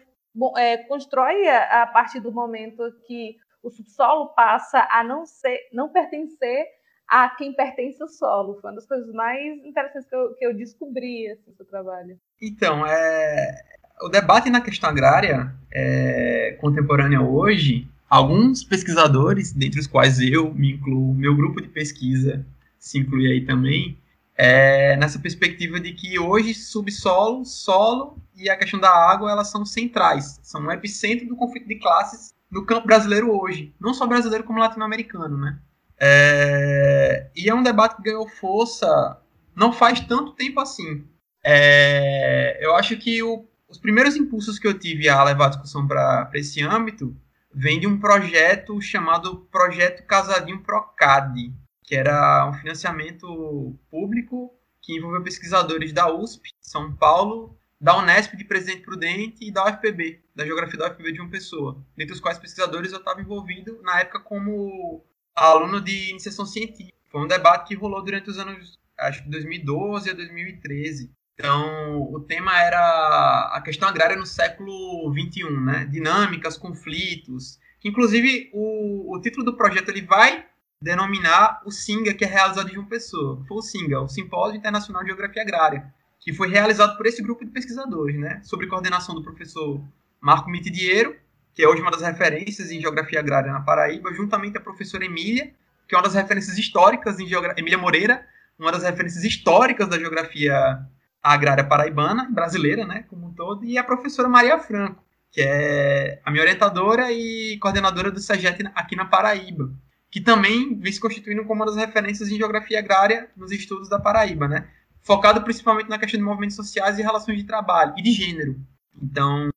[0.56, 5.90] é, constrói a, a partir do momento que o subsolo passa a não ser, não
[5.90, 6.66] pertencer
[7.10, 8.58] a quem pertence ao solo.
[8.60, 12.16] Foi uma das coisas mais interessantes que eu, que eu descobri assim, seu trabalho.
[12.40, 13.62] Então, é,
[14.00, 20.72] o debate na questão agrária é, contemporânea hoje, alguns pesquisadores, dentre os quais eu me
[20.74, 22.46] incluo, meu grupo de pesquisa
[22.78, 23.98] se inclui aí também,
[24.36, 29.66] é, nessa perspectiva de que hoje subsolo, solo e a questão da água elas são
[29.66, 34.44] centrais, são o epicentro do conflito de classes no campo brasileiro hoje, não só brasileiro
[34.44, 35.58] como latino-americano, né?
[36.00, 39.20] É, e é um debate que ganhou força
[39.54, 41.06] não faz tanto tempo assim.
[41.44, 45.86] É, eu acho que o, os primeiros impulsos que eu tive a levar a discussão
[45.86, 47.14] para esse âmbito
[47.52, 51.36] vem de um projeto chamado Projeto Casadinho Procad,
[51.82, 58.44] que era um financiamento público que envolveu pesquisadores da USP, São Paulo, da Unesp de
[58.44, 62.38] Presidente Prudente e da UFPB, da Geografia da UFPB de uma pessoa, dentre os quais
[62.38, 65.04] pesquisadores eu estava envolvido na época como
[65.48, 66.96] aluno de iniciação científica.
[67.10, 71.10] Foi um debate que rolou durante os anos, acho que 2012 a 2013.
[71.34, 75.86] Então, o tema era a questão agrária no século XXI, né?
[75.86, 77.58] Dinâmicas, conflitos.
[77.82, 80.44] Inclusive, o, o título do projeto ele vai
[80.82, 83.42] denominar o SINGA, que é realizado de uma pessoa.
[83.46, 87.44] Foi o SINGA, o Simpósio Internacional de Geografia Agrária, que foi realizado por esse grupo
[87.44, 89.82] de pesquisadores, né, sob coordenação do professor
[90.20, 91.16] Marco Mitidiero,
[91.54, 95.52] que é hoje uma das referências em Geografia Agrária na Paraíba, juntamente a professora Emília,
[95.88, 97.60] que é uma das referências históricas em Geografia...
[97.60, 98.26] Emília Moreira,
[98.58, 100.78] uma das referências históricas da Geografia
[101.22, 106.30] Agrária Paraibana, brasileira, né, como um todo, e a professora Maria Franco, que é a
[106.30, 109.70] minha orientadora e coordenadora do SEGET aqui na Paraíba
[110.10, 113.98] que também vem se constituindo como uma das referências em geografia agrária nos estudos da
[113.98, 114.68] Paraíba, né?
[115.02, 118.60] Focado principalmente na questão de movimentos sociais e relações de trabalho e de gênero.
[119.00, 119.48] Então,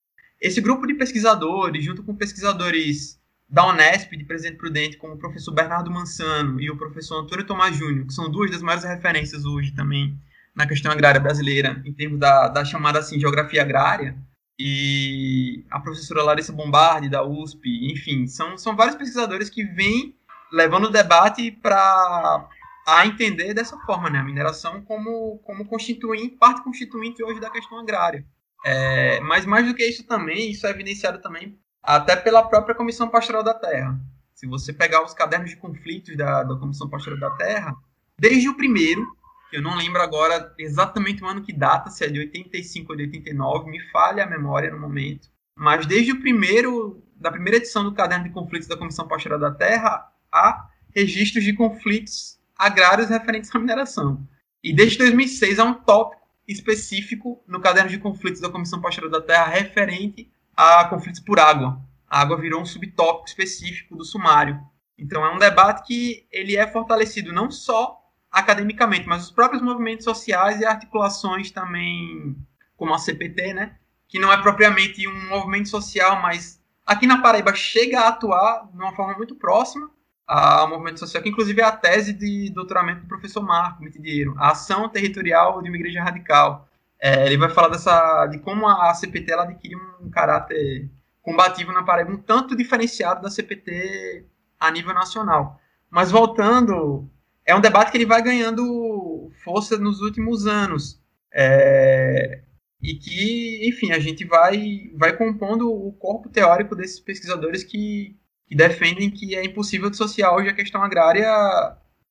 [0.43, 3.17] esse grupo de pesquisadores, junto com pesquisadores
[3.49, 7.77] da Unesp, de Presidente Prudente, como o professor Bernardo Mansano e o professor Antônio Tomás
[7.77, 10.19] Júnior, que são duas das maiores referências hoje também
[10.53, 14.17] na questão agrária brasileira, em termos da, da chamada assim, geografia agrária,
[14.59, 20.13] e a professora Larissa Bombardi, da USP, enfim, são, são vários pesquisadores que vêm
[20.51, 22.47] levando o debate para
[22.85, 24.19] a entender dessa forma, né?
[24.19, 28.25] A mineração como, como constituinte, parte constituinte hoje da questão agrária.
[28.65, 33.09] É, mas mais do que isso também, isso é evidenciado também até pela própria Comissão
[33.09, 33.99] Pastoral da Terra.
[34.33, 37.75] Se você pegar os cadernos de conflitos da, da Comissão Pastoral da Terra,
[38.17, 39.05] desde o primeiro,
[39.49, 42.97] que eu não lembro agora exatamente o ano que data, se é de 85 ou
[42.97, 47.83] de 89, me falha a memória no momento, mas desde o primeiro, da primeira edição
[47.83, 53.53] do caderno de conflitos da Comissão Pastoral da Terra, há registros de conflitos agrários referentes
[53.53, 54.25] à mineração.
[54.63, 59.21] E desde 2006 há um tópico específico no caderno de conflitos da Comissão Pastoral da
[59.21, 61.81] Terra referente a conflitos por água.
[62.07, 64.59] A água virou um subtópico específico do sumário.
[64.97, 67.99] Então é um debate que ele é fortalecido não só
[68.31, 72.35] academicamente, mas os próprios movimentos sociais e articulações também,
[72.75, 73.75] como a CPT, né,
[74.07, 78.77] que não é propriamente um movimento social, mas aqui na Paraíba chega a atuar de
[78.77, 79.89] uma forma muito próxima
[80.33, 84.51] ao movimento social, que inclusive é a tese de doutoramento do professor Marco Mitidiero, a
[84.51, 86.67] ação territorial de uma igreja radical.
[86.99, 90.89] É, ele vai falar dessa, de como a CPT ela adquire um caráter
[91.21, 94.25] combativo na Paraíba, um tanto diferenciado da CPT
[94.59, 95.59] a nível nacional.
[95.87, 97.07] Mas voltando,
[97.45, 100.99] é um debate que ele vai ganhando força nos últimos anos.
[101.31, 102.41] É,
[102.81, 108.55] e que, enfim, a gente vai, vai compondo o corpo teórico desses pesquisadores que, que
[108.55, 111.27] defendem que é impossível dissociar hoje a questão agrária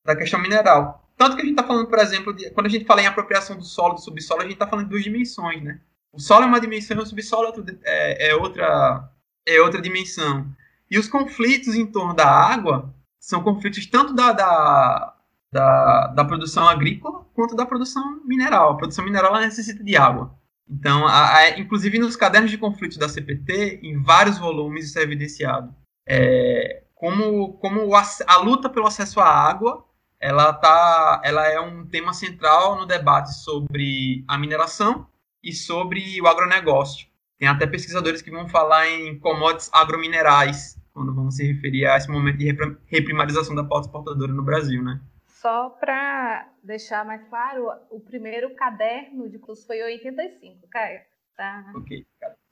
[0.05, 1.03] da questão mineral.
[1.17, 3.55] Tanto que a gente está falando, por exemplo, de, quando a gente fala em apropriação
[3.55, 5.79] do solo, do subsolo, a gente está falando de duas dimensões, né?
[6.11, 9.09] O solo é uma dimensão o subsolo é, é, outra,
[9.47, 10.47] é outra dimensão.
[10.89, 15.15] E os conflitos em torno da água são conflitos tanto da, da,
[15.51, 18.71] da, da produção agrícola quanto da produção mineral.
[18.71, 20.37] A produção mineral necessita de água.
[20.69, 25.03] Então, a, a, inclusive nos cadernos de conflitos da CPT, em vários volumes isso é
[25.03, 25.73] evidenciado.
[26.05, 29.85] É, como como a, a, luta pelo acesso à água,
[30.19, 35.07] ela, tá, ela é um tema central no debate sobre a mineração
[35.43, 37.07] e sobre o agronegócio.
[37.37, 42.09] Tem até pesquisadores que vão falar em commodities agrominerais, quando vão se referir a esse
[42.09, 45.01] momento de reprimarização da pauta exportadora no Brasil, né?
[45.25, 51.01] Só para deixar mais claro, o primeiro caderno de curso foi 85, Caio.
[51.35, 51.73] Tá?
[51.75, 52.05] Ok,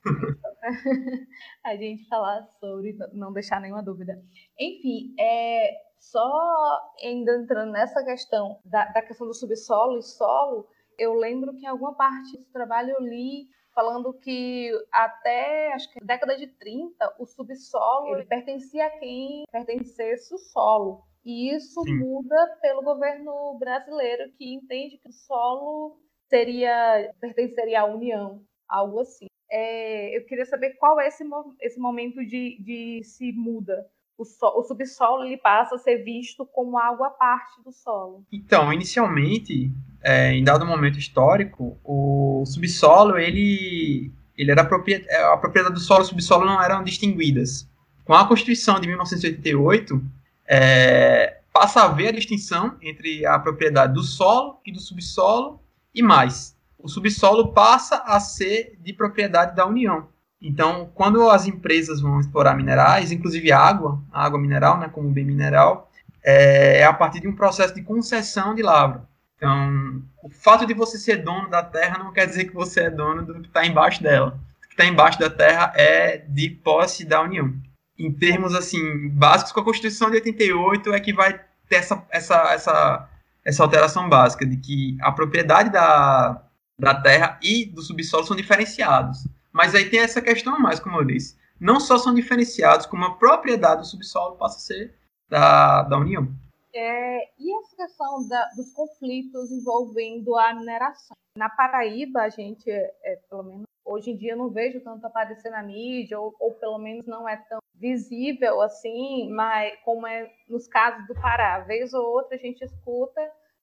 [1.63, 4.21] a gente falar sobre, não deixar nenhuma dúvida.
[4.59, 11.13] Enfim, é, só ainda entrando nessa questão da, da questão do subsolo e solo, eu
[11.13, 16.37] lembro que em alguma parte do trabalho eu li falando que até acho que década
[16.37, 21.03] de 30 o subsolo ele pertencia a quem pertencesse o solo.
[21.23, 21.99] E isso Sim.
[21.99, 29.27] muda pelo governo brasileiro, que entende que o solo seria pertenceria à União, algo assim.
[29.51, 31.25] É, eu queria saber qual é esse,
[31.59, 33.85] esse momento de, de se muda.
[34.17, 38.23] O, so, o subsolo ele passa a ser visto como algo à parte do solo.
[38.31, 39.69] Então, inicialmente,
[40.01, 45.81] é, em dado momento histórico, o subsolo ele, ele era a propriedade, a propriedade do
[45.81, 47.67] solo e subsolo não eram distinguidas.
[48.05, 50.01] Com a Constituição de 1988,
[50.47, 55.59] é, passa a haver a distinção entre a propriedade do solo e do subsolo
[55.93, 56.55] e mais.
[56.83, 60.07] O subsolo passa a ser de propriedade da União.
[60.41, 65.91] Então, quando as empresas vão explorar minerais, inclusive água, água mineral, né, como bem mineral,
[66.23, 69.07] é, é a partir de um processo de concessão de lavra.
[69.35, 72.89] Então, o fato de você ser dono da terra não quer dizer que você é
[72.89, 74.39] dono do que está embaixo dela.
[74.57, 77.53] O que está embaixo da terra é de posse da União
[78.01, 81.39] em termos assim básicos, com a Constituição de 88 é que vai
[81.69, 83.09] ter essa, essa, essa,
[83.45, 86.41] essa alteração básica de que a propriedade da,
[86.81, 89.27] da terra e do subsolo são diferenciados.
[89.53, 91.37] Mas aí tem essa questão a mais, como eu disse.
[91.59, 94.95] Não só são diferenciados, como a propriedade do subsolo passa a ser
[95.29, 96.27] da, da União.
[96.73, 101.15] É, e essa questão da, dos conflitos envolvendo a mineração?
[101.37, 105.61] Na Paraíba, a gente, é, pelo menos hoje em dia, não vejo tanto aparecer na
[105.61, 111.05] mídia, ou, ou pelo menos não é tão visível assim, mas como é nos casos
[111.07, 111.59] do Pará.
[111.59, 113.21] Vez ou outra a gente escuta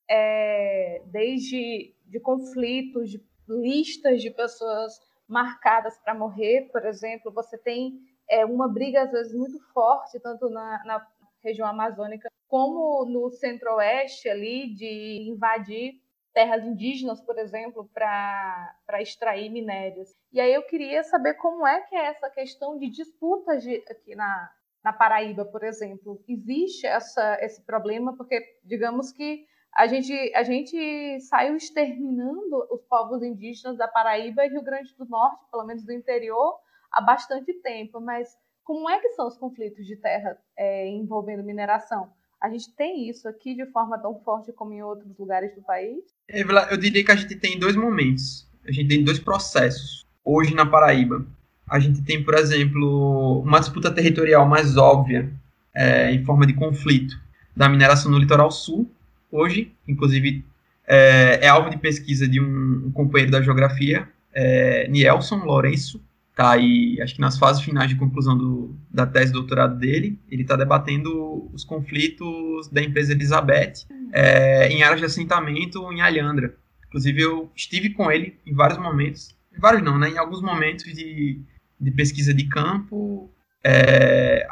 [0.09, 8.01] é, desde de conflitos, de listas de pessoas marcadas para morrer, por exemplo, você tem
[8.29, 11.07] é, uma briga às vezes muito forte, tanto na, na
[11.43, 16.01] região amazônica como no centro-oeste ali, de invadir
[16.33, 20.09] terras indígenas, por exemplo, para extrair minérios.
[20.33, 24.15] E aí eu queria saber como é que é essa questão de disputas de, aqui
[24.15, 24.51] na,
[24.83, 26.23] na Paraíba, por exemplo.
[26.29, 29.45] Existe essa, esse problema, porque digamos que
[29.77, 35.05] a gente, a gente saiu exterminando os povos indígenas da Paraíba e Rio Grande do
[35.05, 36.55] Norte, pelo menos do interior,
[36.93, 42.11] há bastante tempo, mas como é que são os conflitos de terra é, envolvendo mineração?
[42.41, 46.05] A gente tem isso aqui de forma tão forte como em outros lugares do país?
[46.29, 48.47] Eu diria que a gente tem dois momentos.
[48.67, 50.07] A gente tem dois processos.
[50.25, 51.27] Hoje na Paraíba,
[51.69, 55.33] a gente tem, por exemplo, uma disputa territorial mais óbvia,
[55.75, 57.19] é, em forma de conflito,
[57.57, 58.91] da mineração no litoral sul.
[59.31, 60.45] Hoje, inclusive,
[60.87, 66.53] é, é alvo de pesquisa de um, um companheiro da geografia, é, Nielson Lourenço, está
[66.53, 70.43] aí, acho que nas fases finais de conclusão do, da tese de doutorado dele, ele
[70.43, 76.55] está debatendo os conflitos da empresa Elizabeth é, em áreas de assentamento em Alhandra.
[76.87, 81.43] Inclusive, eu estive com ele em vários momentos, vários não, né, em alguns momentos de,
[81.79, 83.31] de pesquisa de campo,
[83.65, 84.47] é,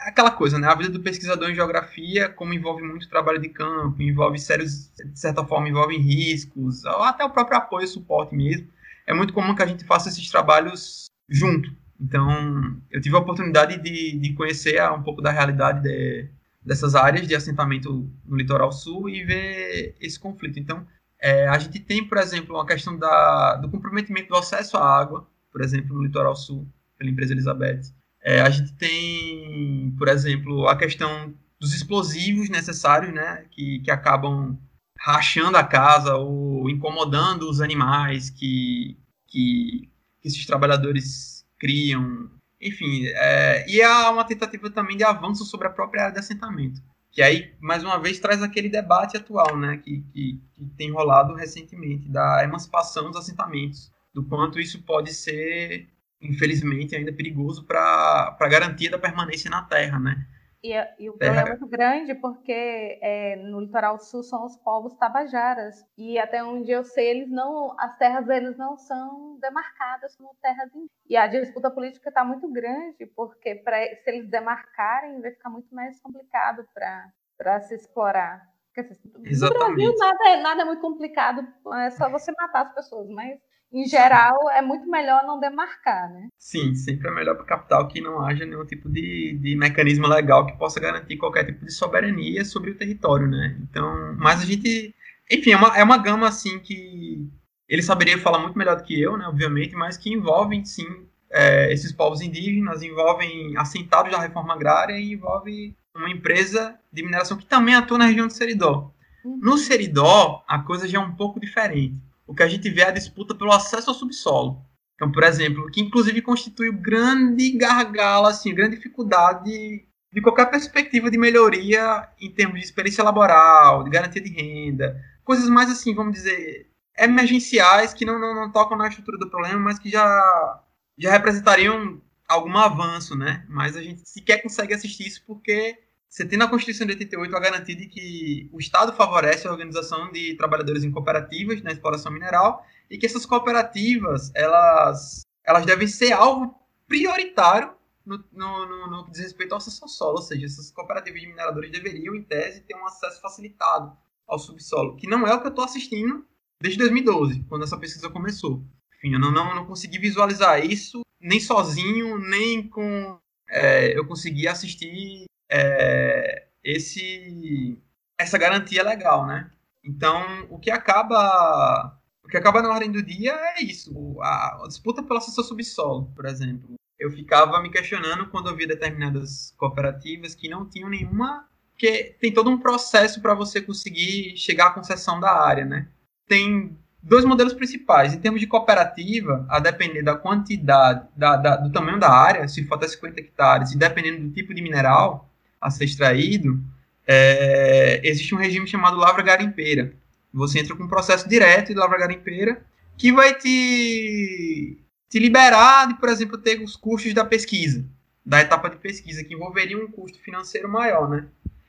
[0.00, 4.02] aquela coisa, né, a vida do pesquisador em geografia, como envolve muito trabalho de campo,
[4.02, 8.68] envolve sérios, de certa forma, envolve riscos, ou até o próprio apoio e suporte mesmo,
[9.06, 11.70] é muito comum que a gente faça esses trabalhos junto.
[12.00, 16.28] Então, eu tive a oportunidade de, de conhecer um pouco da realidade de,
[16.62, 20.58] dessas áreas de assentamento no litoral sul e ver esse conflito.
[20.58, 20.86] Então,
[21.20, 25.26] é, a gente tem, por exemplo, uma questão da, do comprometimento do acesso à água,
[25.52, 26.66] por exemplo, no litoral sul,
[26.98, 27.82] pela empresa Elizabeth.
[28.24, 34.58] É, a gente tem, por exemplo, a questão dos explosivos necessários, né, que, que acabam
[34.98, 38.96] rachando a casa ou incomodando os animais que,
[39.26, 39.90] que,
[40.22, 42.30] que esses trabalhadores criam.
[42.60, 46.80] Enfim, é, e há uma tentativa também de avanço sobre a própria área de assentamento.
[47.12, 51.34] Que aí, mais uma vez, traz aquele debate atual, né, que, que, que tem rolado
[51.34, 55.88] recentemente, da emancipação dos assentamentos, do quanto isso pode ser,
[56.24, 60.26] infelizmente, ainda perigoso para a garantia da permanência na Terra, né?
[60.64, 64.94] E, e, o problema é muito grande porque é, no litoral sul são os povos
[64.94, 65.84] tabajaras.
[65.96, 70.70] E até onde eu sei, eles não, as terras deles não são demarcadas como terras
[71.06, 75.74] E a disputa política está muito grande, porque pra, se eles demarcarem, vai ficar muito
[75.74, 78.48] mais complicado para se explorar.
[78.74, 78.90] Porque,
[79.22, 79.68] Exatamente.
[79.68, 83.38] No Brasil, nada, é, nada é muito complicado, é só você matar as pessoas, mas
[83.74, 86.28] em geral, é muito melhor não demarcar, né?
[86.38, 90.06] Sim, sempre é melhor para o capital que não haja nenhum tipo de, de mecanismo
[90.06, 93.58] legal que possa garantir qualquer tipo de soberania sobre o território, né?
[93.62, 94.94] Então, mas a gente,
[95.28, 97.28] enfim, é uma, é uma gama assim que
[97.68, 99.26] ele saberia falar muito melhor do que eu, né?
[99.26, 105.14] Obviamente, mas que envolvem sim é, esses povos indígenas, envolvem assentados da reforma agrária e
[105.14, 108.92] envolve uma empresa de mineração que também atua na região do Seridó.
[109.24, 109.40] Uhum.
[109.42, 111.96] No Seridó, a coisa já é um pouco diferente
[112.26, 114.64] o que a gente vê é a disputa pelo acesso ao subsolo.
[114.94, 121.18] Então, por exemplo, que inclusive constitui grande gargalo, assim, grande dificuldade de qualquer perspectiva de
[121.18, 126.70] melhoria em termos de experiência laboral, de garantia de renda, coisas mais assim, vamos dizer,
[126.96, 130.62] emergenciais que não, não, não tocam na estrutura do problema, mas que já,
[130.96, 133.44] já representariam algum avanço, né?
[133.48, 135.78] Mas a gente sequer consegue assistir isso porque
[136.14, 140.12] você tem na Constituição de 88 a garantia de que o Estado favorece a organização
[140.12, 146.12] de trabalhadores em cooperativas na exploração mineral e que essas cooperativas elas, elas devem ser
[146.12, 146.54] alvo
[146.86, 147.74] prioritário
[148.06, 151.20] no, no, no, no que diz respeito ao acesso ao solo, ou seja, essas cooperativas
[151.20, 153.92] de mineradores deveriam, em tese, ter um acesso facilitado
[154.24, 156.24] ao subsolo, que não é o que eu estou assistindo
[156.62, 158.62] desde 2012, quando essa pesquisa começou.
[158.98, 163.18] Enfim, eu não, não, não consegui visualizar isso nem sozinho, nem com.
[163.48, 167.82] É, eu consegui assistir é, esse,
[168.18, 169.50] essa garantia legal, né?
[169.84, 174.68] Então, o que acaba o que acaba na ordem do dia é isso, a, a
[174.68, 176.74] disputa pelo acesso ao subsolo, por exemplo.
[176.98, 182.32] Eu ficava me questionando quando eu via determinadas cooperativas que não tinham nenhuma porque tem
[182.32, 185.88] todo um processo para você conseguir chegar à concessão da área, né?
[186.26, 188.14] Tem dois modelos principais.
[188.14, 192.64] Em termos de cooperativa, a depender da quantidade, da, da, do tamanho da área, se
[192.64, 195.28] for até 50 hectares, e dependendo do tipo de mineral,
[195.64, 196.62] a ser extraído,
[197.06, 199.94] é, existe um regime chamado lavra garimpeira.
[200.32, 202.62] Você entra com um processo direto de lavra garimpeira
[202.98, 207.84] que vai te, te liberar de, por exemplo, ter os custos da pesquisa,
[208.24, 211.26] da etapa de pesquisa, que envolveria um custo financeiro maior, né?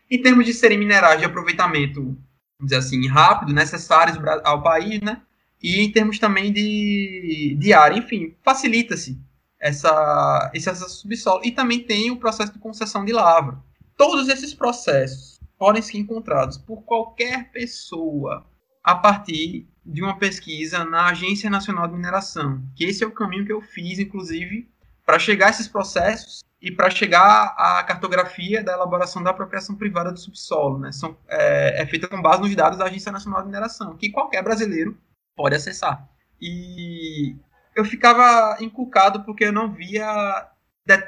[0.09, 2.17] Em termos de serem minerais de aproveitamento, vamos
[2.61, 5.21] dizer assim, rápido, necessários ao país, né?
[5.61, 9.17] E em termos também de, de área, enfim, facilita-se
[9.59, 11.41] essa, esse acesso subsolo.
[11.43, 13.57] E também tem o processo de concessão de lavra.
[13.97, 18.45] Todos esses processos podem ser encontrados por qualquer pessoa
[18.83, 23.45] a partir de uma pesquisa na Agência Nacional de Mineração, que esse é o caminho
[23.45, 24.69] que eu fiz, inclusive,
[25.05, 30.11] para chegar a esses processos e para chegar à cartografia da elaboração da apropriação privada
[30.11, 30.79] do subsolo.
[30.79, 30.91] Né?
[30.91, 34.43] São, é, é feita com base nos dados da Agência Nacional de Mineração, que qualquer
[34.43, 34.97] brasileiro
[35.35, 36.07] pode acessar.
[36.41, 37.35] E
[37.75, 40.49] eu ficava inculcado porque eu não via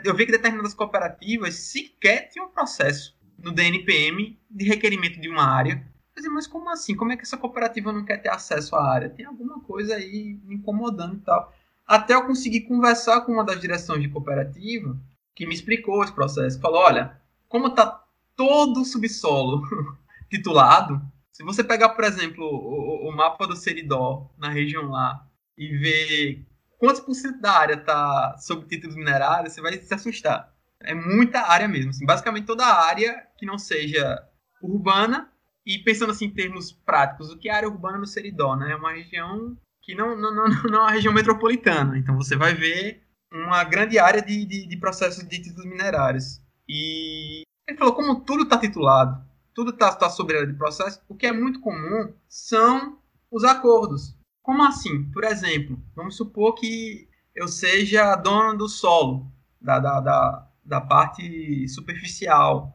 [0.03, 5.43] eu vi que determinadas cooperativas sequer tinham um processo no DNPM de requerimento de uma
[5.43, 5.85] área.
[6.31, 6.95] Mas como assim?
[6.95, 9.09] Como é que essa cooperativa não quer ter acesso à área?
[9.09, 11.53] Tem alguma coisa aí me incomodando e tal.
[11.85, 14.97] Até eu conseguir conversar com uma das direções de cooperativa
[15.35, 16.59] que me explicou esse processo.
[16.59, 18.03] Falou, olha, como está
[18.35, 19.61] todo o subsolo
[20.29, 20.99] titulado,
[21.31, 25.23] se você pegar, por exemplo, o, o mapa do Seridó na região lá
[25.55, 26.45] e ver
[26.77, 30.53] quantos por cento da área está sob títulos minerários, você vai se assustar.
[30.81, 31.89] É muita área mesmo.
[31.89, 34.23] Assim, basicamente toda a área que não seja
[34.61, 35.31] urbana,
[35.65, 38.55] e pensando assim em termos práticos, o que é área urbana no Seridó?
[38.55, 38.71] Né?
[38.71, 41.97] É uma região que não, não, não, não é uma região metropolitana.
[41.97, 46.41] Então você vai ver uma grande área de, de, de processos de títulos minerários.
[46.67, 49.21] E ele falou, como tudo está titulado,
[49.53, 52.99] tudo está tá sobre a área de processo, o que é muito comum são
[53.29, 54.16] os acordos.
[54.47, 55.03] Como assim?
[55.11, 59.29] Por exemplo, vamos supor que eu seja dono do solo,
[59.59, 62.73] da, da, da, da parte superficial,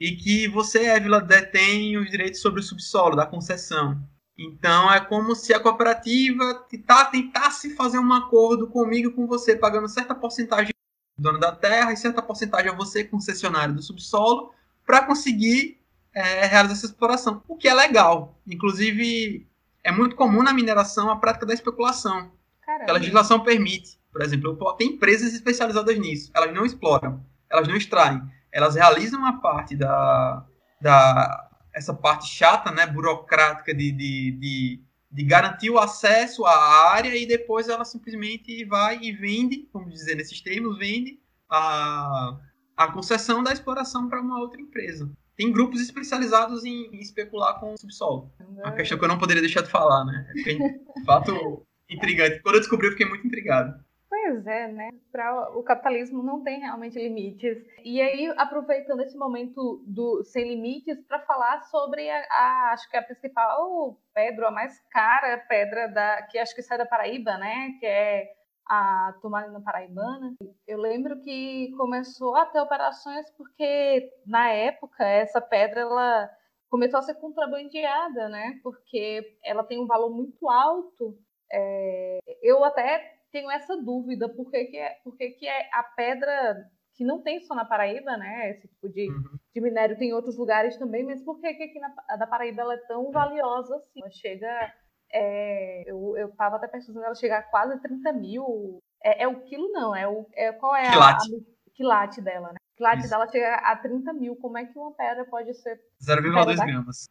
[0.00, 4.02] e que você, Évila, detém os direitos sobre o subsolo, da concessão.
[4.36, 9.88] Então é como se a cooperativa tá, tentasse fazer um acordo comigo com você, pagando
[9.88, 10.72] certa porcentagem
[11.16, 14.52] dono da terra e certa porcentagem a você, concessionário do subsolo,
[14.84, 15.80] para conseguir
[16.12, 17.40] é, realizar essa exploração.
[17.46, 18.36] O que é legal.
[18.44, 19.47] Inclusive,
[19.84, 22.32] é muito comum na mineração a prática da especulação.
[22.64, 22.90] Caramba.
[22.90, 23.98] A legislação permite.
[24.12, 26.30] Por exemplo, tem empresas especializadas nisso.
[26.34, 28.22] Elas não exploram, elas não extraem.
[28.52, 30.44] Elas realizam a parte da,
[30.80, 37.14] da essa parte chata, né, burocrática de, de, de, de garantir o acesso à área
[37.16, 42.36] e depois ela simplesmente vai e vende, vamos dizer nesses termos, vende a,
[42.76, 45.10] a concessão da exploração para uma outra empresa.
[45.38, 48.28] Tem grupos especializados em, em especular com o subsolo.
[48.40, 50.26] Uma questão que eu não poderia deixar de falar, né?
[50.30, 50.58] É de
[51.06, 52.42] fato intrigante.
[52.42, 53.72] Quando eu descobri, eu fiquei muito intrigado.
[54.10, 54.90] Pois é, né?
[55.12, 57.56] Pra, o capitalismo não tem realmente limites.
[57.84, 62.96] E aí, aproveitando esse momento do sem limites, para falar sobre a, a, acho que
[62.96, 67.76] a principal pedra, a mais cara pedra da que acho que sai da Paraíba, né?
[67.78, 68.37] Que é
[68.68, 70.34] a Turmalina Paraibana.
[70.66, 76.30] Eu lembro que começou a ter operações porque na época essa pedra ela
[76.68, 78.60] começou a ser contrabandeada, né?
[78.62, 81.18] Porque ela tem um valor muito alto.
[81.50, 85.82] É, eu até tenho essa dúvida, por que, que, é, por que, que é a
[85.82, 88.50] pedra que não tem só na Paraíba, né?
[88.50, 89.38] Esse tipo de, uhum.
[89.54, 92.62] de minério tem em outros lugares também, mas por que, que aqui na da Paraíba
[92.62, 94.00] ela é tão valiosa assim?
[94.00, 94.74] Ela chega.
[95.12, 98.78] É, eu, eu tava até pesquisando, ela chega a quase 30 mil.
[99.02, 100.26] É, é o quilo, não, é o.
[100.34, 101.34] É, qual é quilate.
[101.34, 102.58] a, a quilate dela, né?
[102.78, 103.10] quilate Isso.
[103.10, 104.36] dela chega a 30 mil.
[104.36, 105.78] Como é que uma pedra pode ser.
[106.02, 107.08] 0,2 gramas.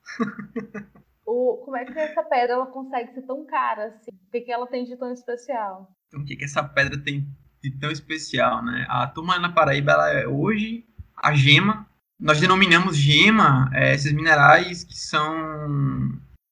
[1.29, 4.11] O, como é que essa pedra ela consegue ser tão cara assim?
[4.11, 5.91] O que, que ela tem de tão especial?
[6.07, 7.27] Então, o que, que essa pedra tem
[7.61, 8.85] de tão especial, né?
[8.87, 10.85] A turma na Paraíba, ela é hoje
[11.17, 11.85] a gema.
[12.17, 15.35] Nós denominamos gema é, esses minerais que são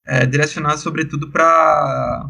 [0.06, 2.30] é, direcionados sobretudo para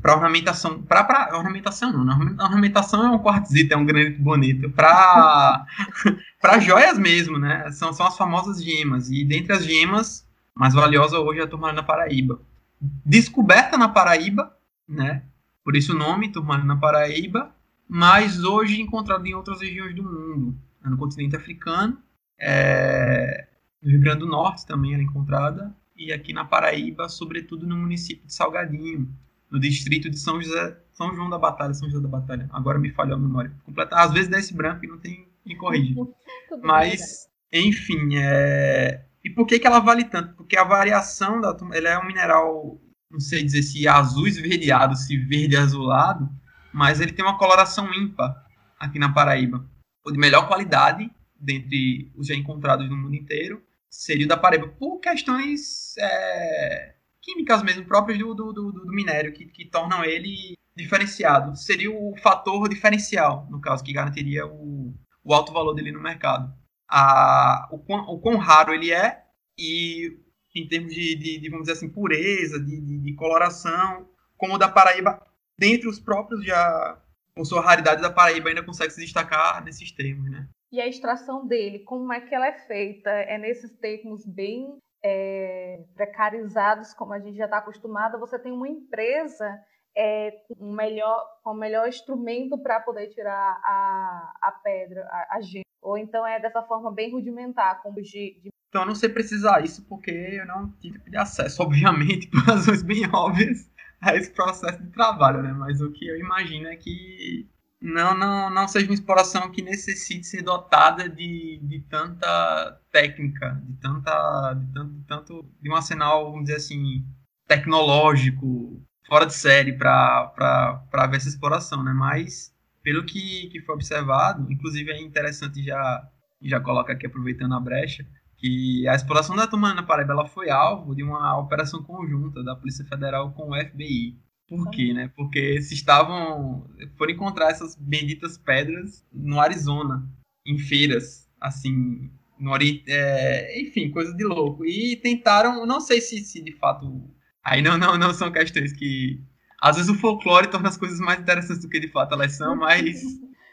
[0.00, 5.66] para ornamentação, para ornamentação não, ornamentação é um quartzito, é um granito bonito, para
[6.40, 7.70] para joias mesmo, né?
[7.72, 11.82] São, são as famosas gemas e dentre as gemas mais valiosa hoje é a turmalina
[11.82, 12.40] paraíba.
[12.80, 14.56] Descoberta na Paraíba,
[14.88, 15.22] né?
[15.64, 17.54] Por isso o nome, turmalina paraíba,
[17.88, 20.90] mas hoje encontrada em outras regiões do mundo, né?
[20.90, 21.98] no continente africano,
[22.40, 23.48] é...
[23.82, 28.24] no Rio Grande do Norte também era encontrada, e aqui na Paraíba, sobretudo no município
[28.24, 29.12] de Salgadinho,
[29.50, 32.48] no distrito de São José, São João da Batalha, São José da Batalha.
[32.52, 33.52] Agora me falhou a memória.
[33.64, 35.94] Completa, às vezes dá esse branco e não tem me corrige.
[36.62, 40.34] Mas, enfim, é, e por que, que ela vale tanto?
[40.34, 42.80] Porque a variação da ela é um mineral,
[43.10, 46.28] não sei dizer se azul esverdeado, se verde azulado,
[46.72, 48.44] mas ele tem uma coloração ímpar
[48.78, 49.66] aqui na Paraíba.
[50.06, 54.98] De melhor qualidade, dentre os já encontrados no mundo inteiro, seria o da Paraíba, por
[55.00, 61.56] questões é, químicas mesmo, próprias do, do, do, do minério, que, que tornam ele diferenciado.
[61.56, 66.52] Seria o fator diferencial, no caso, que garantiria o, o alto valor dele no mercado
[66.88, 69.22] a, o, quão, o quão raro ele é
[69.58, 70.18] e
[70.54, 74.58] em termos de, de, de vamos dizer assim, pureza, de, de, de, coloração, como o
[74.58, 75.22] da Paraíba,
[75.58, 77.00] dentre os próprios já,
[77.34, 80.48] com sua raridade da Paraíba, ainda consegue se destacar nesses termos, né?
[80.70, 83.10] E a extração dele, como é que ela é feita?
[83.10, 88.68] É nesses termos bem é, precarizados, como a gente já está acostumado, você tem uma
[88.68, 89.58] empresa
[89.96, 95.40] é, com, melhor, com o melhor instrumento para poder tirar a, a pedra, a, a
[95.40, 95.64] gema.
[95.80, 98.50] Ou então é dessa forma bem rudimentar, como de, de...
[98.68, 103.02] Então eu não sei precisar isso porque eu não tive acesso, obviamente, por razões bem
[103.12, 105.52] óbvias, a esse processo de trabalho, né?
[105.52, 107.48] Mas o que eu imagino é que
[107.80, 113.74] não, não, não seja uma exploração que necessite ser dotada de, de tanta técnica, de
[113.74, 117.04] tanta, de tanto, de tanto, de um arsenal, vamos dizer assim,
[117.46, 121.92] tecnológico, fora de série para ver essa exploração, né?
[121.92, 122.52] Mas
[122.82, 126.08] pelo que, que foi observado, inclusive é interessante já
[126.40, 128.06] já coloca aqui aproveitando a brecha
[128.36, 132.84] que a exploração da Tumanina Paraíba ela foi alvo de uma operação conjunta da Polícia
[132.84, 134.16] Federal com o FBI.
[134.48, 135.10] Por quê, né?
[135.14, 140.08] Porque se estavam foram encontrar essas benditas pedras no Arizona,
[140.46, 144.64] em feiras, assim, no Oriente, é, enfim, coisa de louco.
[144.64, 147.10] E tentaram, não sei se, se de fato
[147.44, 149.20] aí não, não, não são questões que
[149.60, 152.56] às vezes o folclore torna as coisas mais interessantes do que de fato elas são,
[152.56, 153.02] mas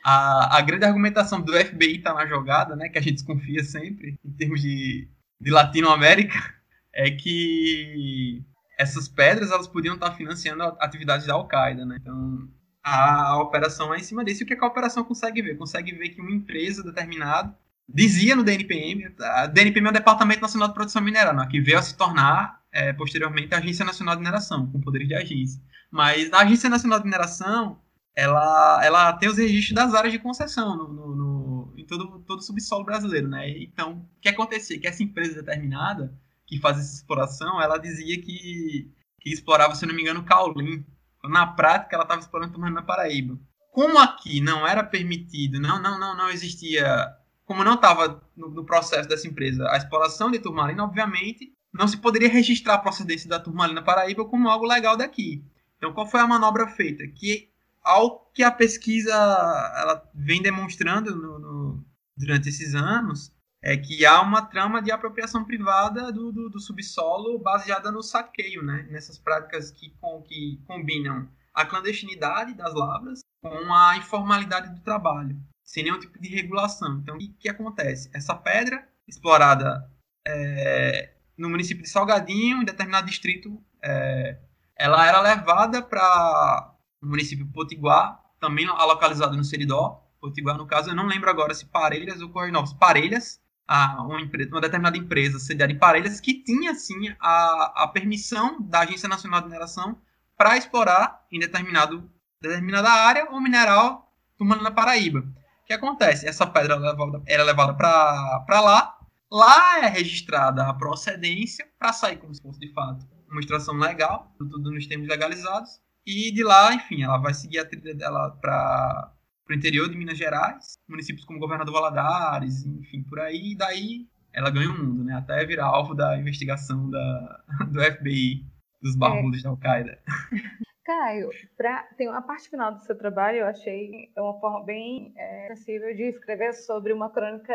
[0.03, 4.19] a, a grande argumentação do FBI está na jogada, né, que a gente desconfia sempre,
[4.23, 5.09] em termos de,
[5.41, 6.37] de Latinoamérica,
[6.93, 8.43] é que
[8.77, 11.97] essas pedras elas podiam estar financiando atividades da Al-Qaeda, né?
[11.99, 12.49] Então,
[12.83, 14.41] a, operação é em cima disso.
[14.41, 15.57] E o que, é que a operação consegue ver?
[15.57, 17.57] Consegue ver que uma empresa determinada
[17.87, 21.77] dizia no DNPM, a DNPM é o Departamento Nacional de Produção Mineral, né, que veio
[21.77, 25.61] a se tornar é, posteriormente a Agência Nacional de Mineração, com poderes de agência.
[25.91, 27.79] Mas a Agência Nacional de Mineração,
[28.15, 32.39] ela, ela tem os registros das áreas de concessão no, no, no, em todo, todo
[32.39, 33.49] o subsolo brasileiro, né?
[33.49, 34.79] Então, o que acontecia?
[34.79, 36.13] Que essa empresa determinada,
[36.45, 40.85] que faz essa exploração, ela dizia que, que explorava, se não me engano, caulim.
[41.23, 43.37] Na prática, ela estava explorando tomando na Paraíba.
[43.71, 47.07] Como aqui não era permitido, não, não, não, não existia,
[47.45, 51.97] como não estava no, no, processo dessa empresa a exploração de turmalina, obviamente, não se
[51.97, 55.43] poderia registrar a procedência da turmalina Paraíba como algo legal daqui.
[55.77, 57.05] Então, qual foi a manobra feita?
[57.07, 57.49] Que
[57.83, 61.85] ao que a pesquisa ela vem demonstrando no, no,
[62.15, 63.34] durante esses anos
[63.65, 68.61] é que há uma trama de apropriação privada do, do, do subsolo baseada no saqueio,
[68.61, 68.87] né?
[68.91, 75.35] Nessas práticas que, com, que combinam a clandestinidade das lavras com a informalidade do trabalho,
[75.63, 76.99] sem nenhum tipo de regulação.
[77.01, 78.07] Então, o que, que acontece?
[78.13, 79.89] Essa pedra explorada
[80.27, 84.37] é, no município de Salgadinho, em determinado distrito, é,
[84.75, 90.07] ela era levada para o município Potiguar, também localizado no Seridó.
[90.21, 92.73] Potiguar, no caso, eu não lembro agora se Parelhas ou Correio Novos.
[92.73, 97.87] Parelhas, a, uma, empresa, uma determinada empresa sediada em Parelhas, que tinha, sim, a, a
[97.87, 99.99] permissão da Agência Nacional de Mineração
[100.37, 102.09] para explorar em determinado,
[102.41, 105.19] determinada área ou mineral tomando na Paraíba.
[105.19, 106.27] O que acontece?
[106.27, 106.79] Essa pedra
[107.25, 108.97] era levada para lá,
[109.31, 114.33] lá é registrada a procedência para sair como se fosse de fato uma extração legal,
[114.37, 119.11] tudo nos termos legalizados, e de lá, enfim, ela vai seguir a trilha dela para
[119.49, 124.49] o interior de Minas Gerais, municípios como Governador Valadares, enfim, por aí, e daí ela
[124.49, 125.15] ganha o mundo, né?
[125.15, 128.45] Até virar alvo da investigação da, do FBI,
[128.81, 129.43] dos barbudos é.
[129.43, 129.99] da Al-Qaeda.
[130.85, 135.47] Caio, pra, tem uma parte final do seu trabalho, eu achei uma forma bem é,
[135.47, 137.53] sensível de escrever sobre uma crônica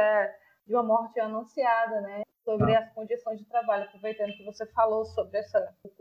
[0.66, 2.22] de uma morte anunciada, né?
[2.44, 2.80] Sobre ah.
[2.80, 5.58] as condições de trabalho, aproveitando que você falou sobre essa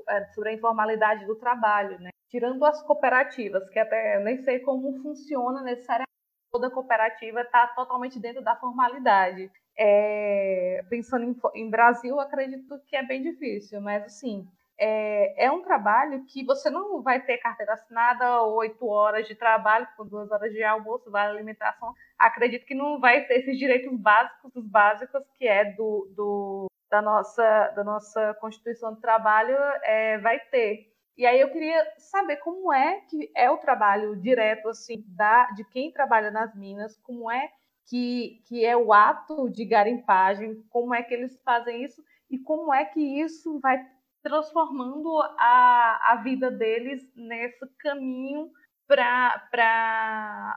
[0.09, 2.09] é, sobre a informalidade do trabalho, né?
[2.29, 6.09] Tirando as cooperativas, que até nem sei como funciona necessariamente
[6.51, 9.51] toda cooperativa está totalmente dentro da formalidade.
[9.77, 14.45] É, pensando em, em Brasil, acredito que é bem difícil, mas assim,
[14.77, 19.87] é, é, um trabalho que você não vai ter carteira assinada, oito horas de trabalho,
[19.97, 21.93] com duas horas de almoço, vale alimentação.
[22.17, 27.01] Acredito que não vai ter esses direitos básicos dos básicos que é do, do da,
[27.01, 30.87] nossa, da nossa Constituição do Trabalho, é, vai ter.
[31.19, 35.65] E aí eu queria saber como é que é o trabalho direto assim da, de
[35.65, 37.49] quem trabalha nas minas, como é
[37.89, 42.01] que, que é o ato de garimpagem, como é que eles fazem isso
[42.31, 43.85] e como é que isso vai
[44.23, 48.49] transformando a, a vida deles nesse caminho
[48.87, 49.43] para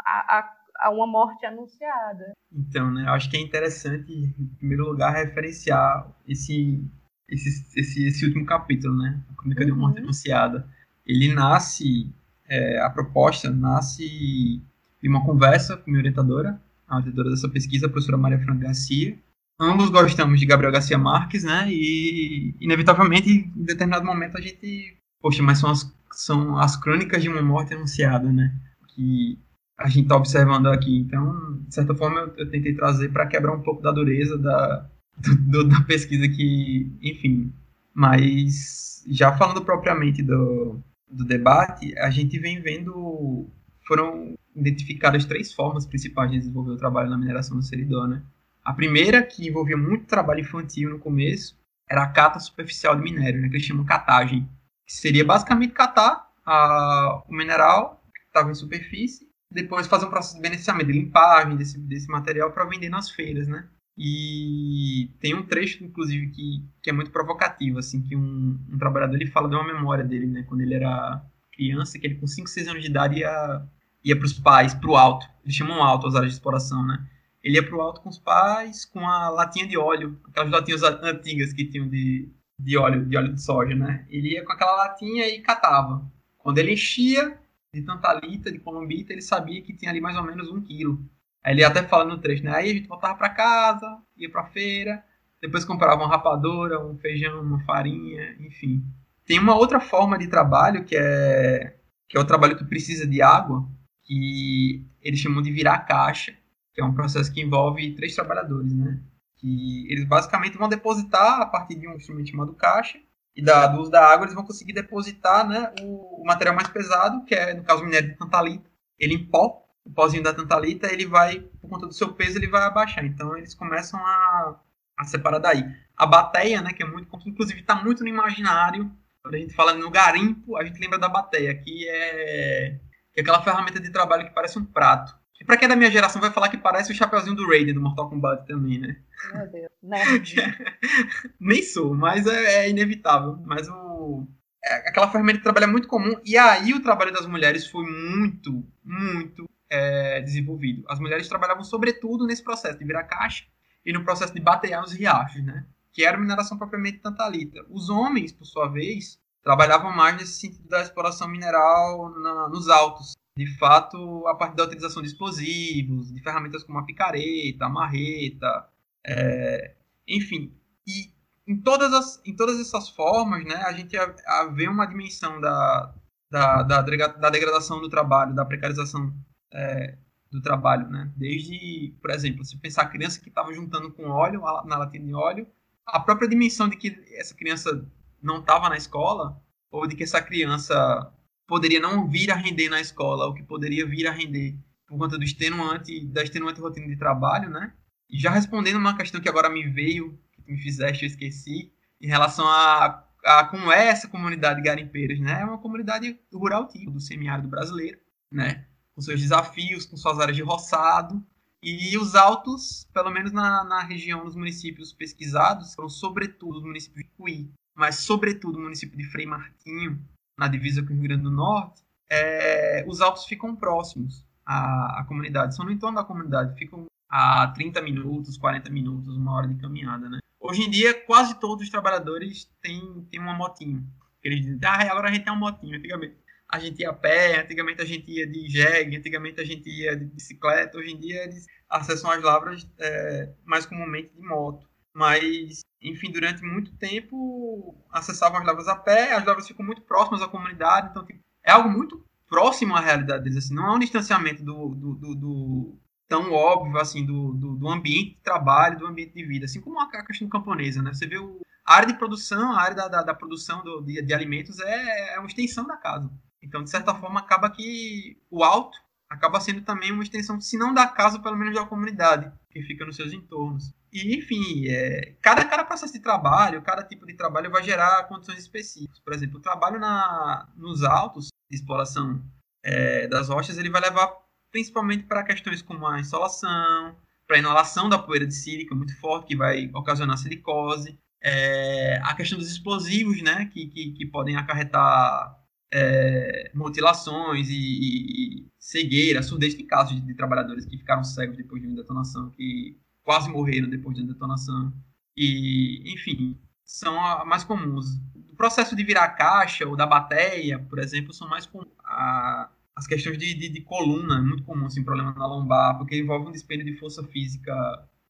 [0.06, 0.48] a,
[0.78, 2.34] a, uma morte anunciada.
[2.52, 6.88] Então, né, acho que é interessante, em primeiro lugar, referenciar esse,
[7.32, 9.66] esse, esse, esse último capítulo, né, a Crônica uhum.
[9.66, 10.04] de uma Morte uhum.
[10.04, 10.66] Anunciada.
[11.06, 12.12] Ele nasce,
[12.48, 14.60] é, a proposta nasce
[15.02, 19.18] de uma conversa com minha orientadora, a orientadora dessa pesquisa, a professora Maria Fran Garcia,
[19.58, 21.66] ambos gostamos de Gabriel Garcia Marques, né?
[21.70, 24.96] E inevitavelmente, em determinado momento, a gente.
[25.20, 28.54] Poxa, mas são as, são as crônicas de uma morte anunciada, né?
[28.88, 29.38] Que
[29.78, 30.98] a gente está observando aqui.
[30.98, 34.88] Então, de certa forma, eu, eu tentei trazer para quebrar um pouco da dureza da,
[35.18, 37.52] do, da pesquisa que, enfim.
[37.94, 43.48] Mas, já falando propriamente do, do debate, a gente vem vendo.
[43.86, 48.22] Foram identificadas três formas principais de desenvolver o trabalho na mineração do seridó, né?
[48.64, 51.58] A primeira, que envolvia muito trabalho infantil no começo,
[51.90, 54.48] era a cata superficial de minério, né, que eles chamam catagem.
[54.86, 60.36] Que seria basicamente catar a, o mineral que estava em superfície, depois fazer um processo
[60.36, 63.66] de beneficiamento, de limpagem desse, desse material para vender nas feiras, né?
[63.96, 69.16] E tem um trecho, inclusive, que, que é muito provocativo, assim, que um, um trabalhador
[69.16, 70.44] ele fala de uma memória dele, né?
[70.44, 71.22] Quando ele era
[71.52, 73.62] criança, que ele com 5, 6 anos de idade ia,
[74.02, 75.26] ia para os pais, para o alto.
[75.44, 77.06] Eles chamam alto as áreas de exploração, né?
[77.42, 81.52] ele ia pro alto com os pais com a latinha de óleo, aquelas latinhas antigas
[81.52, 82.28] que tinham de,
[82.58, 84.06] de óleo, de óleo de soja, né?
[84.08, 86.08] Ele ia com aquela latinha e catava.
[86.38, 87.36] Quando ele enchia
[87.74, 91.04] de tantalita, de colombita, ele sabia que tinha ali mais ou menos um quilo.
[91.44, 92.52] Aí ele até fala no trecho, né?
[92.54, 93.86] Aí a gente voltava para casa,
[94.16, 95.04] ia para feira,
[95.40, 98.84] depois comprava uma rapadura, um feijão, uma farinha, enfim.
[99.24, 101.76] Tem uma outra forma de trabalho que é
[102.08, 103.66] que é o trabalho que precisa de água,
[104.02, 106.36] que eles chamam de virar caixa
[106.72, 109.00] que é um processo que envolve três trabalhadores, né?
[109.36, 112.98] Que eles basicamente vão depositar a partir de um instrumento chamado caixa
[113.36, 117.24] e da, uso da água eles vão conseguir depositar, né, o, o material mais pesado,
[117.24, 120.92] que é no caso o minério de tantalita, ele em pó, o pozinho da tantalita,
[120.92, 123.04] ele vai, por conta do seu peso, ele vai abaixar.
[123.04, 124.60] Então eles começam a,
[124.98, 125.64] a separar daí.
[125.96, 128.90] A bateia, né, que é muito, inclusive está muito no imaginário.
[129.22, 132.80] Quando a gente fala no garimpo, a gente lembra da bateia, que é,
[133.12, 135.14] que é aquela ferramenta de trabalho que parece um prato.
[135.40, 137.74] E pra quem é da minha geração vai falar que parece o chapeuzinho do Raiden
[137.74, 138.96] do Mortal Kombat também, né?
[139.34, 140.04] Meu Deus, né?
[141.40, 143.36] Nem sou, mas é, é inevitável.
[143.44, 144.24] Mas o.
[144.64, 146.14] É, aquela ferramenta de trabalho é muito comum.
[146.24, 150.84] E aí o trabalho das mulheres foi muito, muito é, desenvolvido.
[150.86, 153.44] As mulheres trabalhavam sobretudo nesse processo de virar caixa
[153.84, 155.66] e no processo de batear nos riachos, né?
[155.92, 157.64] Que era mineração propriamente tantalita.
[157.70, 163.14] Os homens, por sua vez, trabalhavam mais nesse sentido da exploração mineral na, nos altos,
[163.34, 168.68] de fato, a partir da utilização de explosivos, de ferramentas como a picareta, a marreta,
[169.06, 169.74] é,
[170.06, 170.54] enfim.
[170.86, 171.10] E
[171.46, 175.40] em todas, as, em todas essas formas, né, a gente a, a vê uma dimensão
[175.40, 175.94] da,
[176.30, 179.12] da, da, da, degradação do trabalho, da precarização
[179.52, 179.98] é,
[180.30, 181.12] do trabalho, né?
[181.16, 185.14] Desde, por exemplo, se pensar a criança que estava juntando com óleo, na latinha de
[185.14, 185.46] óleo,
[185.86, 187.86] a própria dimensão de que essa criança
[188.22, 189.40] não estava na escola,
[189.70, 191.12] ou de que essa criança
[191.46, 195.18] poderia não vir a render na escola, ou que poderia vir a render por conta
[195.18, 197.72] do extenuante, da extenuante rotina de trabalho, né?
[198.08, 202.06] E já respondendo uma questão que agora me veio, que me fizeste, eu esqueci, em
[202.06, 205.40] relação a, a como é essa comunidade de garimpeiros, né?
[205.40, 207.98] É uma comunidade rural tipo, do semiárido brasileiro,
[208.30, 208.66] né?
[208.94, 211.24] Com seus desafios, com suas áreas de roçado,
[211.62, 217.04] e os altos, pelo menos na, na região, nos municípios pesquisados, foram sobretudo os municípios
[217.04, 220.04] de Cuí, mas sobretudo o município de Frei Martinho,
[220.36, 225.04] na divisa com o Rio Grande do Norte, é, os altos ficam próximos à, à,
[225.04, 229.54] comunidade, são no entorno da comunidade, ficam a 30 minutos, 40 minutos, uma hora de
[229.54, 230.18] caminhada, né?
[230.40, 233.86] Hoje em dia, quase todos os trabalhadores têm, têm uma motinho.
[234.22, 235.76] Eles dizem, ah, agora a gente tem uma motinho.
[235.76, 236.16] Antigamente
[236.52, 239.96] a gente ia a pé, antigamente a gente ia de jegue, antigamente a gente ia
[239.96, 240.76] de bicicleta.
[240.76, 244.68] Hoje em dia eles acessam as lavras é, mais comumente de moto.
[244.94, 250.20] Mas, enfim, durante muito tempo acessavam as lavras a pé, as lavras ficam muito próximas
[250.20, 253.46] à comunidade, então tipo, é algo muito próximo à realidade deles.
[253.46, 258.16] Assim, não é um distanciamento do, do, do, do tão óbvio assim do, do, ambiente
[258.16, 260.92] de trabalho, do ambiente de vida, assim como a questão camponesa, né?
[260.92, 264.02] Você vê o, a área de produção, a área da, da, da produção do, de,
[264.02, 266.10] de, alimentos é, é uma extensão da casa.
[266.42, 268.76] Então, de certa forma, acaba que o alto
[269.08, 272.84] acaba sendo também uma extensão, se não da casa, pelo menos da comunidade, que fica
[272.84, 273.72] nos seus entornos.
[273.92, 278.38] E, enfim, é, cada, cada processo de trabalho, cada tipo de trabalho vai gerar condições
[278.38, 278.98] específicas.
[279.00, 282.22] Por exemplo, o trabalho na, nos altos de exploração
[282.64, 284.10] é, das rochas, ele vai levar
[284.50, 289.26] principalmente para questões como a insolação, para a inalação da poeira de sílica muito forte,
[289.26, 295.38] que vai ocasionar silicose, é, a questão dos explosivos, né, que, que, que podem acarretar
[295.72, 301.62] é, mutilações e, e, cegueira, surdez, tem casos de, de, trabalhadores que ficaram cegos depois
[301.62, 304.72] de uma detonação, que quase morreram depois de uma detonação,
[305.16, 307.86] e, enfim, são a, mais comuns.
[308.14, 311.72] O processo de virar caixa ou da bateia, por exemplo, são mais comuns.
[311.84, 315.98] A, as questões de, de, de, coluna, é muito comum, assim, problema na lombar, porque
[315.98, 317.54] envolve um dispêndio de força física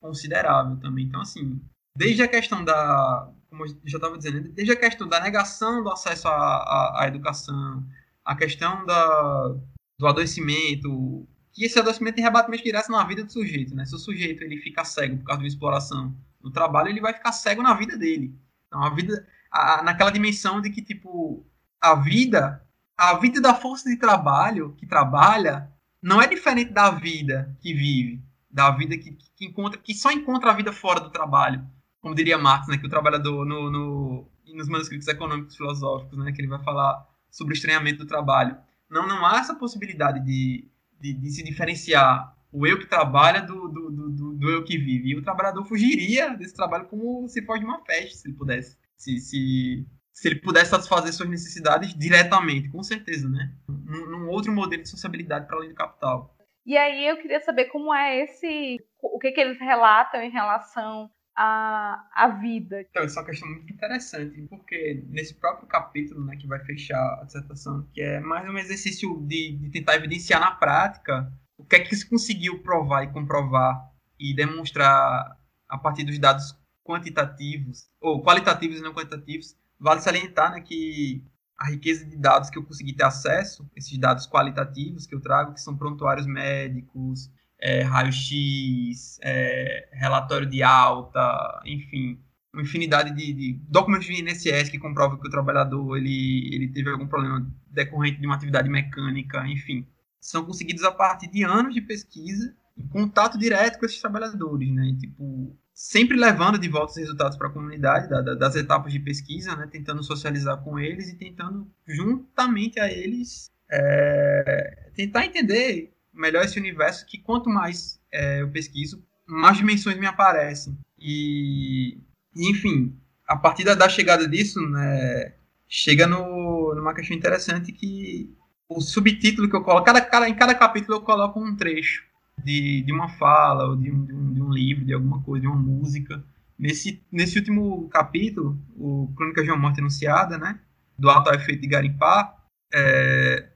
[0.01, 1.07] considerável também.
[1.07, 1.61] Então, assim,
[1.97, 5.91] desde a questão da, como eu já estava dizendo, desde a questão da negação do
[5.91, 7.85] acesso à, à, à educação,
[8.25, 9.55] a questão da,
[9.99, 13.85] do adoecimento, que esse adoecimento tem rebatimento direto na vida do sujeito, né?
[13.85, 17.13] Se o sujeito ele fica cego por causa de uma exploração no trabalho, ele vai
[17.13, 18.35] ficar cego na vida dele.
[18.67, 21.47] Então, a vida, a, naquela dimensão de que, tipo,
[21.81, 22.63] a vida
[22.97, 25.69] a vida da força de trabalho que trabalha
[26.01, 30.51] não é diferente da vida que vive, da vida que, que encontra, que só encontra
[30.51, 31.67] a vida fora do trabalho,
[32.03, 36.41] como diria Marx, né, que o trabalhador no, no, nos manuscritos econômicos filosóficos, né, que
[36.41, 38.57] ele vai falar sobre o estranhamento do trabalho.
[38.91, 40.69] Não, não há essa possibilidade de,
[41.01, 45.11] de, de se diferenciar o eu que trabalha do, do, do, do, eu que vive.
[45.11, 48.77] E o trabalhador fugiria desse trabalho como se fosse uma festa, se ele pudesse.
[48.97, 53.55] Se, se, se ele pudesse satisfazer suas necessidades diretamente, com certeza, né?
[53.67, 56.37] Num, num outro modelo de sociabilidade para além do capital.
[56.67, 61.11] E aí eu queria saber como é esse, o que, que eles relatam em relação
[61.37, 62.83] à, à vida.
[62.83, 67.21] Então, essa é uma questão muito interessante, porque nesse próprio capítulo, né, que vai fechar
[67.21, 71.77] a dissertação, que é mais um exercício de, de tentar evidenciar na prática o que
[71.77, 78.23] é que se conseguiu provar e comprovar e demonstrar a partir dos dados quantitativos, ou
[78.23, 81.25] qualitativos e não quantitativos, Vale salientar né, que
[81.59, 85.55] a riqueza de dados que eu consegui ter acesso, esses dados qualitativos que eu trago,
[85.55, 87.29] que são prontuários médicos,
[87.63, 92.19] é, raio-x, é, relatório de alta, enfim,
[92.53, 96.91] uma infinidade de, de, documentos de INSS que comprovam que o trabalhador ele, ele teve
[96.91, 99.87] algum problema decorrente de uma atividade mecânica, enfim,
[100.21, 104.97] são conseguidos a partir de anos de pesquisa em contato direto com esses trabalhadores, né?
[104.99, 108.99] tipo, sempre levando de volta os resultados para a comunidade da, da, das etapas de
[108.99, 116.45] pesquisa, né, tentando socializar com eles e tentando, juntamente a eles, é, tentar entender melhor
[116.45, 120.77] esse universo que quanto mais é, eu pesquiso, mais dimensões me aparecem.
[120.99, 121.99] E,
[122.37, 122.97] enfim,
[123.27, 125.35] a partir da, da chegada disso, né,
[125.69, 128.35] chega no, numa questão interessante que
[128.69, 132.05] o subtítulo que eu coloco, cada, cada, em cada capítulo eu coloco um trecho
[132.43, 135.43] de, de uma fala, ou de um, de, um, de um livro, de alguma coisa,
[135.43, 136.23] de uma música.
[136.59, 140.61] Nesse, nesse último capítulo, o Crônica de uma Morte Anunciada, né,
[140.99, 142.37] do Alto Efeito de Garimpar,
[142.73, 143.49] é,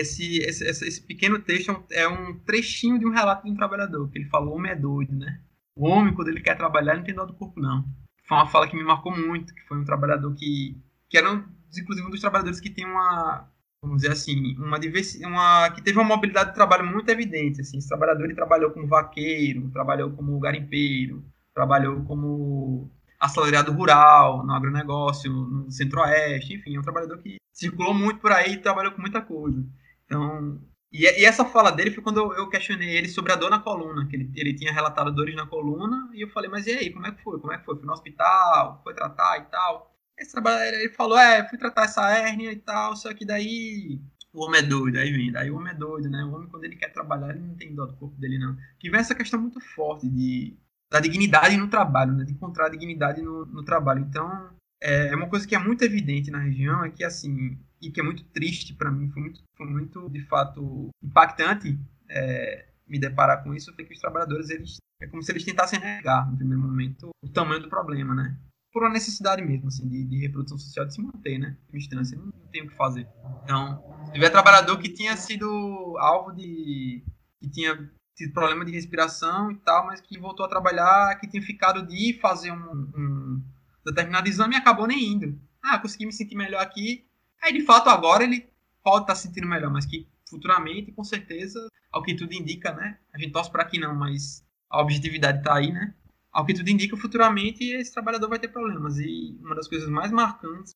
[0.00, 3.56] esse, esse, esse, pequeno texto é um, é um, trechinho de um relato de um
[3.56, 5.40] trabalhador, que ele falou, homem é doido, né?
[5.76, 7.84] O homem, quando ele quer trabalhar, não tem dó do corpo, não.
[8.26, 11.44] Foi uma fala que me marcou muito, que foi um trabalhador que, que era, um,
[11.76, 13.48] inclusive, um dos trabalhadores que tem uma,
[13.82, 17.78] vamos dizer assim, uma diversidade, uma, que teve uma mobilidade de trabalho muito evidente, assim.
[17.78, 21.24] Esse trabalhador, ele trabalhou como vaqueiro, trabalhou como garimpeiro,
[21.54, 22.90] trabalhou como
[23.20, 28.54] assalariado rural, no agronegócio, no centro-oeste, enfim, é um trabalhador que circulou muito por aí
[28.54, 29.64] e trabalhou com muita coisa.
[30.06, 30.60] Então,
[30.92, 33.58] e, e, essa fala dele foi quando eu, eu, questionei ele sobre a dor na
[33.58, 36.92] coluna, que ele, ele tinha relatado dores na coluna, e eu falei, mas e aí,
[36.92, 37.40] como é que foi?
[37.40, 37.76] Como é que foi?
[37.76, 38.80] Foi no hospital?
[38.84, 39.94] Foi tratar e tal?
[40.16, 44.00] Esse ele falou, é, fui tratar essa hérnia e tal, só que daí
[44.32, 46.24] o homem é doido, aí vem, daí o homem é doido, né?
[46.24, 48.56] O homem, quando ele quer trabalhar, ele não tem dor do corpo dele, não.
[48.78, 50.56] Que vem essa questão muito forte de,
[50.90, 52.24] da dignidade no trabalho, né?
[52.24, 54.00] De encontrar dignidade no, no trabalho.
[54.00, 54.50] Então,
[54.84, 58.00] é, é uma coisa que é muito evidente na região, é que, assim, e que
[58.00, 61.78] é muito triste para mim, foi muito, foi muito, de fato, impactante
[62.10, 65.80] é, me deparar com isso, foi que os trabalhadores, eles, é como se eles tentassem
[65.80, 68.36] negar, no primeiro momento, o tamanho do problema, né?
[68.70, 71.56] Por uma necessidade mesmo, assim, de, de reprodução social, de se manter, né?
[71.72, 73.08] Em instância, não, não tem o que fazer.
[73.42, 77.02] Então, se tiver trabalhador que tinha sido alvo de...
[77.40, 81.42] que tinha tido problema de respiração e tal, mas que voltou a trabalhar, que tinha
[81.42, 83.42] ficado de fazer um, um
[83.84, 85.40] determinado exame e acabou nem indo.
[85.62, 87.06] Ah, consegui me sentir melhor aqui,
[87.44, 88.48] Aí, de fato, agora ele
[88.82, 92.72] pode estar tá se sentindo melhor, mas que futuramente, com certeza, ao que tudo indica,
[92.72, 92.98] né?
[93.12, 95.94] A gente torce para que não, mas a objetividade está aí, né?
[96.32, 98.98] Ao que tudo indica, futuramente esse trabalhador vai ter problemas.
[98.98, 100.72] E uma das coisas mais marcantes,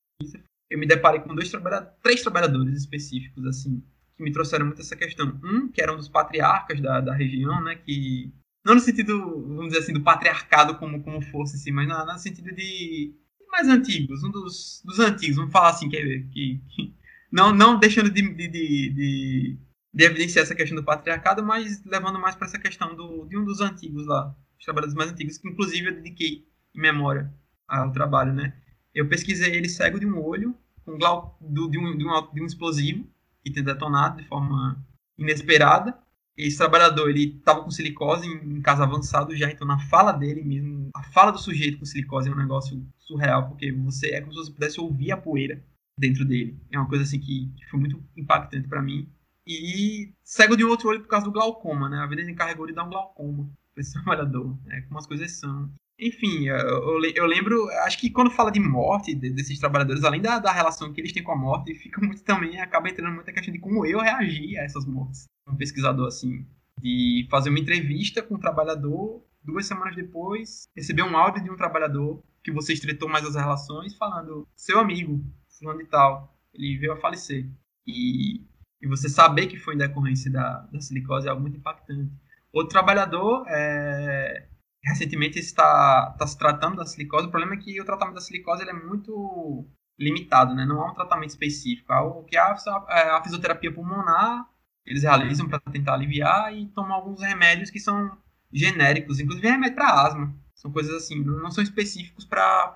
[0.69, 3.83] eu me deparei com dois trabalhadores, três trabalhadores específicos, assim,
[4.15, 5.41] que me trouxeram muito essa questão.
[5.43, 7.77] Um, que era um dos patriarcas da, da região, né?
[7.77, 8.31] Que.
[8.69, 12.19] Não no sentido, vamos dizer assim, do patriarcado como, como fosse, assim, mas no, no
[12.19, 13.15] sentido de
[13.51, 15.97] mais antigos, um dos, dos antigos, vamos falar assim, que,
[16.31, 16.95] que, que
[17.33, 19.59] não, não deixando de, de, de,
[19.95, 23.45] de, evidenciar essa questão do patriarcado, mas levando mais para essa questão do, de um
[23.47, 26.47] dos antigos lá, os trabalhadores mais antigos, que inclusive eu dediquei
[26.77, 27.33] em memória
[27.67, 28.53] ao trabalho, né?
[28.95, 30.55] Eu pesquisei ele cego de um olho,
[30.85, 33.09] com glau, do, de, um, de, um, de um explosivo,
[33.43, 35.99] que tem detonado de forma inesperada,
[36.47, 40.43] esse trabalhador ele estava com silicose em, em caso avançado já, então na fala dele
[40.43, 44.33] mesmo, a fala do sujeito com silicose é um negócio surreal, porque você é como
[44.33, 45.63] se você pudesse ouvir a poeira
[45.99, 46.57] dentro dele.
[46.71, 49.09] É uma coisa assim que, que foi muito impactante para mim.
[49.47, 51.99] E cego de outro olho por causa do glaucoma, né?
[51.99, 54.83] A vida encarregou de dar um glaucoma para esse trabalhador, né?
[54.83, 55.71] Como as coisas são.
[55.99, 60.53] Enfim, eu, eu, lembro, acho que quando fala de morte desses trabalhadores, além da, da
[60.53, 63.53] relação que eles têm com a morte, fica muito também, acaba entrando muito a questão
[63.53, 65.25] de como eu reagi a essas mortes.
[65.49, 66.47] Um pesquisador, assim,
[66.81, 71.57] de fazer uma entrevista com um trabalhador, duas semanas depois, receber um áudio de um
[71.57, 75.21] trabalhador que você estreitou mais as relações, falando, seu amigo,
[75.59, 77.45] fulano de tal, ele veio a falecer.
[77.85, 78.47] E,
[78.81, 82.13] e você saber que foi em decorrência da, da silicose é algo muito impactante.
[82.53, 84.47] Outro trabalhador é,
[84.89, 87.27] recentemente está, está se tratando da silicose.
[87.27, 89.67] O problema é que o tratamento da silicose é muito
[89.99, 90.65] limitado, né?
[90.65, 91.93] Não há um tratamento específico.
[91.93, 92.55] O que há
[92.89, 94.49] é a fisioterapia pulmonar,
[94.87, 98.17] eles realizam para tentar aliviar e tomam alguns remédios que são
[98.53, 100.35] genéricos, inclusive remédio para asma.
[100.55, 102.69] São coisas assim, não são específicos para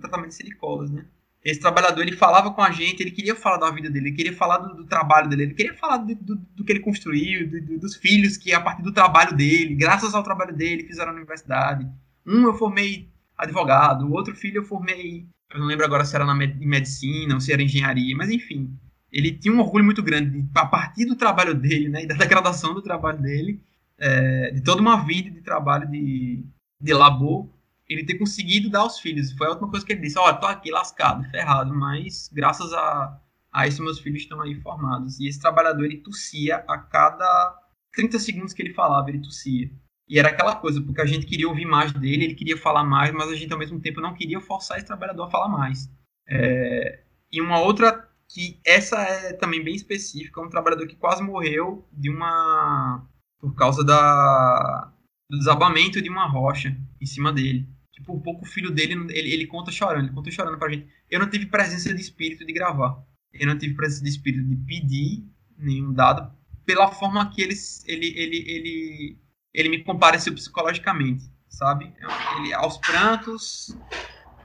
[0.00, 1.06] tratamento de silicose, né?
[1.44, 4.32] Esse trabalhador ele falava com a gente, ele queria falar da vida dele, ele queria
[4.32, 7.78] falar do, do trabalho dele, ele queria falar do, do, do que ele construiu, do,
[7.78, 11.88] dos filhos que a partir do trabalho dele, graças ao trabalho dele, fizeram na universidade.
[12.26, 16.26] Um eu formei advogado, o outro filho eu formei, eu não lembro agora se era
[16.26, 18.70] na medicina ou se era engenharia, mas enfim,
[19.10, 22.74] ele tinha um orgulho muito grande de, a partir do trabalho dele, né, da degradação
[22.74, 23.60] do trabalho dele,
[23.98, 26.44] é, de toda uma vida de trabalho de,
[26.80, 27.48] de labor,
[27.90, 29.32] ele ter conseguido dar aos filhos.
[29.32, 33.20] Foi a última coisa que ele disse: Olha, tô aqui lascado, ferrado, mas graças a,
[33.52, 35.18] a isso meus filhos estão aí formados.
[35.18, 37.58] E esse trabalhador, ele tossia a cada
[37.92, 39.68] 30 segundos que ele falava, ele tossia.
[40.08, 43.12] E era aquela coisa, porque a gente queria ouvir mais dele, ele queria falar mais,
[43.12, 45.90] mas a gente ao mesmo tempo não queria forçar esse trabalhador a falar mais.
[46.28, 47.02] É...
[47.32, 52.08] E uma outra, que essa é também bem específica, um trabalhador que quase morreu de
[52.08, 53.04] uma.
[53.40, 54.92] por causa da,
[55.28, 57.68] do desabamento de uma rocha em cima dele
[58.00, 60.88] que por pouco o filho dele, ele, ele conta chorando, ele conta chorando pra gente.
[61.10, 63.02] Eu não tive presença de espírito de gravar.
[63.32, 65.24] Eu não tive presença de espírito de pedir
[65.56, 66.32] nenhum dado
[66.64, 67.54] pela forma que ele,
[67.86, 69.18] ele, ele, ele,
[69.52, 71.92] ele me compareceu psicologicamente, sabe?
[72.36, 73.76] Ele, aos prantos,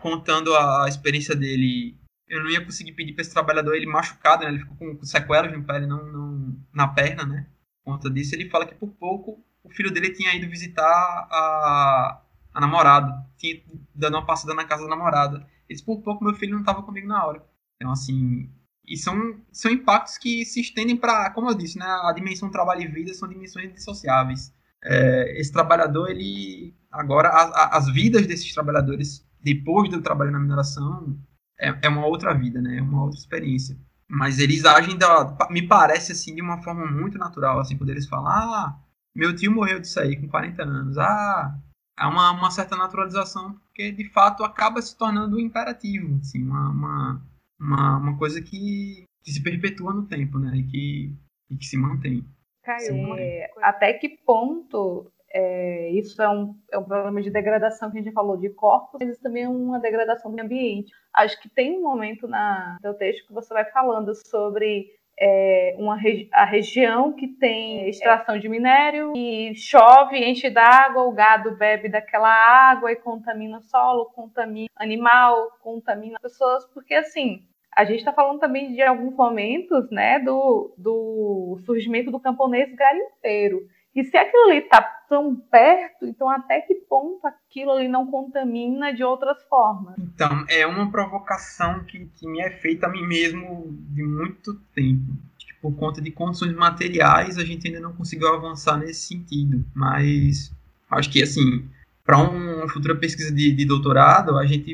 [0.01, 1.97] contando a experiência dele.
[2.27, 4.49] Eu não ia conseguir pedir para esse trabalhador ele machucado, né?
[4.49, 7.47] Ele ficou com, com sequelas no pele, não, não na perna, né?
[7.83, 12.21] Por conta disso, ele fala que por pouco o filho dele tinha ido visitar a,
[12.55, 13.13] a namorada.
[13.37, 13.61] Tinha
[13.93, 15.45] dando uma passada na casa da namorada.
[15.69, 17.43] Eles, por pouco, meu filho não estava comigo na hora.
[17.75, 18.49] Então, assim,
[18.87, 19.15] E são,
[19.51, 23.13] são impactos que se estendem para, como eu disse, né, a dimensão trabalho e vida
[23.13, 24.53] são dimensões indissociáveis.
[24.83, 30.39] É, esse trabalhador, ele agora, a, a, as vidas desses trabalhadores depois do trabalho na
[30.39, 31.17] mineração
[31.59, 33.77] é, é uma outra vida, né, é uma outra experiência.
[34.07, 38.07] Mas eles agem, da, me parece assim, de uma forma muito natural, assim, quando eles
[38.07, 38.79] falam, ah,
[39.15, 41.59] meu tio morreu disso aí com 40 anos, ah,
[41.97, 46.69] há uma, uma certa naturalização, porque de fato acaba se tornando um imperativo, assim, uma,
[46.69, 47.21] uma,
[47.59, 50.55] uma, uma coisa que, que se perpetua no tempo, né?
[50.55, 51.15] E que,
[51.49, 52.25] e que se mantém.
[52.63, 57.99] Caio, é, até que ponto é, isso é um, é um problema de degradação que
[57.99, 60.91] a gente falou de corpos, mas isso também é uma degradação do ambiente.
[61.13, 64.87] Acho que tem um momento na teu texto que você vai falando sobre
[65.19, 65.97] é uma
[66.33, 72.29] a região que tem extração de minério e chove, enche d'água, o gado bebe daquela
[72.29, 77.43] água e contamina o solo, contamina animal, contamina pessoas, porque assim,
[77.75, 83.67] a gente está falando também de alguns momentos, né, do, do surgimento do camponês garimpeiro.
[83.95, 88.93] E se aquilo ali está tão perto, então até que ponto aquilo ali não contamina
[88.93, 89.95] de outras formas?
[89.97, 95.13] Então, é uma provocação que, que me é feita a mim mesmo de muito tempo.
[95.61, 99.65] Por conta de condições materiais, a gente ainda não conseguiu avançar nesse sentido.
[99.73, 100.51] Mas
[100.91, 101.67] acho que, assim,
[102.03, 104.73] para uma futura pesquisa de, de doutorado, a gente,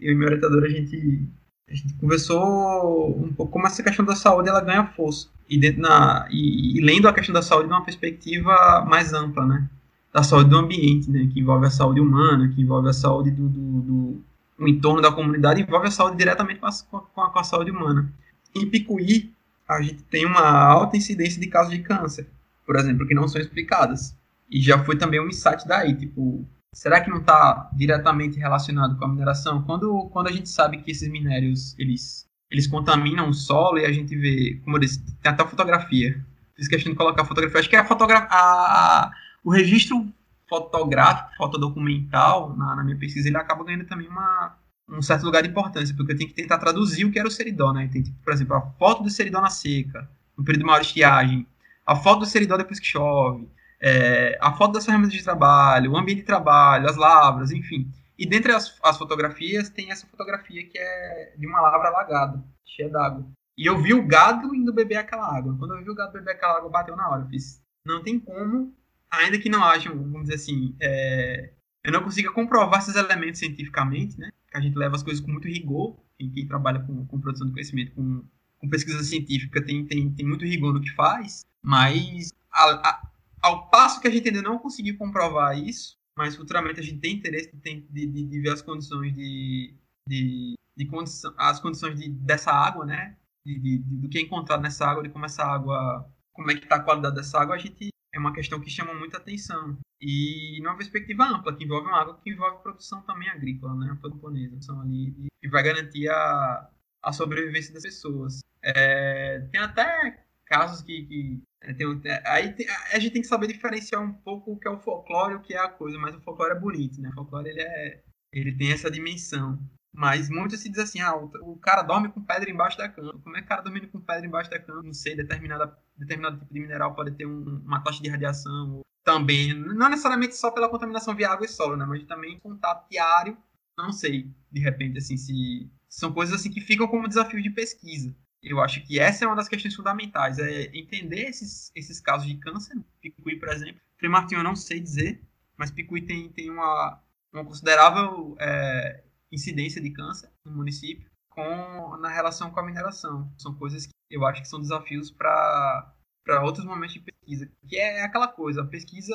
[0.00, 1.28] eu e meu orientador, a gente
[1.70, 5.80] a gente conversou um pouco como essa questão da saúde ela ganha força e, dentro
[5.80, 9.70] na, e, e lendo a questão da saúde de uma perspectiva mais ampla, né?
[10.12, 11.28] Da saúde do ambiente, né?
[11.32, 14.24] Que envolve a saúde humana, que envolve a saúde do, do, do
[14.58, 17.70] o entorno da comunidade, envolve a saúde diretamente com a, com a, com a saúde
[17.70, 18.12] humana.
[18.54, 19.32] Em Picuí,
[19.66, 22.28] a gente tem uma alta incidência de casos de câncer,
[22.66, 24.14] por exemplo, que não são explicadas.
[24.50, 26.44] E já foi também um insight daí, tipo,
[26.74, 29.62] será que não está diretamente relacionado com a mineração?
[29.62, 33.92] Quando, quando a gente sabe que esses minérios eles, eles contaminam o solo e a
[33.92, 36.24] gente vê, como eu disse, tem até fotografia.
[36.56, 37.60] Fiz questão de colocar fotografia.
[37.60, 39.10] Acho que é a fotografia,
[39.44, 40.06] o registro
[40.48, 44.58] fotográfico, fotodocumental, na, na minha pesquisa, ele acaba ganhando também uma,
[44.88, 47.30] um certo lugar de importância, porque eu tenho que tentar traduzir o que era o
[47.30, 47.88] seridó, né?
[47.90, 51.46] Tem, por exemplo, a foto do seridó na seca, no período de maior estiagem,
[51.86, 53.48] a foto do seridó depois que chove,
[53.80, 57.90] é, a foto das ferramentas de trabalho, o ambiente de trabalho, as lavras, enfim.
[58.18, 62.90] E dentre as, as fotografias, tem essa fotografia que é de uma lavra alagada, cheia
[62.90, 63.26] d'água.
[63.56, 65.56] E eu vi o gado indo beber aquela água.
[65.58, 67.22] Quando eu vi o gado beber aquela água, bateu na hora.
[67.22, 68.74] Eu fiz, não tem como,
[69.10, 71.50] ainda que não haja, vamos dizer assim, é,
[71.82, 74.30] eu não consiga comprovar esses elementos cientificamente, né?
[74.50, 75.96] Que a gente leva as coisas com muito rigor.
[76.18, 78.22] Quem, quem trabalha com, com produção de conhecimento, com,
[78.58, 83.09] com pesquisa científica, tem, tem, tem muito rigor no que faz, mas a, a,
[83.50, 87.16] ao passo que a gente ainda não conseguiu comprovar isso, mas futuramente a gente tem
[87.16, 89.74] interesse de, de, de ver as condições de,
[90.06, 93.16] de, de condição, as condições de, dessa água, né?
[93.44, 96.64] De, de, do que é encontrado nessa água, de como essa água, como é que
[96.64, 99.78] está a qualidade dessa água, a gente é uma questão que chama muita atenção.
[100.00, 103.90] E numa perspectiva ampla, que envolve uma água que envolve produção também agrícola, né?
[103.90, 106.70] A japonesa, são ali, que vai garantir a,
[107.02, 108.40] a sobrevivência das pessoas.
[108.62, 111.42] É, tem até casos que, que
[111.76, 114.70] tem, é, aí tem, a gente tem que saber diferenciar um pouco o que é
[114.70, 117.10] o folclore e o que é a coisa, mas o folclore é bonito, né?
[117.10, 118.02] O folclore ele, é,
[118.32, 119.58] ele tem essa dimensão.
[119.92, 123.18] Mas muito se diz assim, ah, o, cara dorme com pedra embaixo da cama.
[123.22, 124.82] Como é que o cara dormindo com pedra embaixo da cama?
[124.82, 129.52] Não sei, determinada, determinado tipo de mineral pode ter um, uma taxa de radiação também.
[129.52, 131.84] Não necessariamente só pela contaminação via água e solo, né?
[131.84, 133.36] Mas também contato diário.
[133.76, 138.14] Não sei, de repente, assim, se são coisas assim que ficam como desafio de pesquisa.
[138.42, 142.36] Eu acho que essa é uma das questões fundamentais, é entender esses, esses casos de
[142.36, 142.74] câncer.
[143.00, 143.80] Picuí, por exemplo.
[143.98, 145.22] Frei Martinho eu não sei dizer,
[145.56, 152.08] mas Picuí tem, tem uma, uma considerável é, incidência de câncer no município com, na
[152.08, 153.30] relação com a mineração.
[153.38, 155.94] São coisas que eu acho que são desafios para
[156.42, 157.50] outros momentos de pesquisa.
[157.68, 159.14] Que é aquela coisa, a pesquisa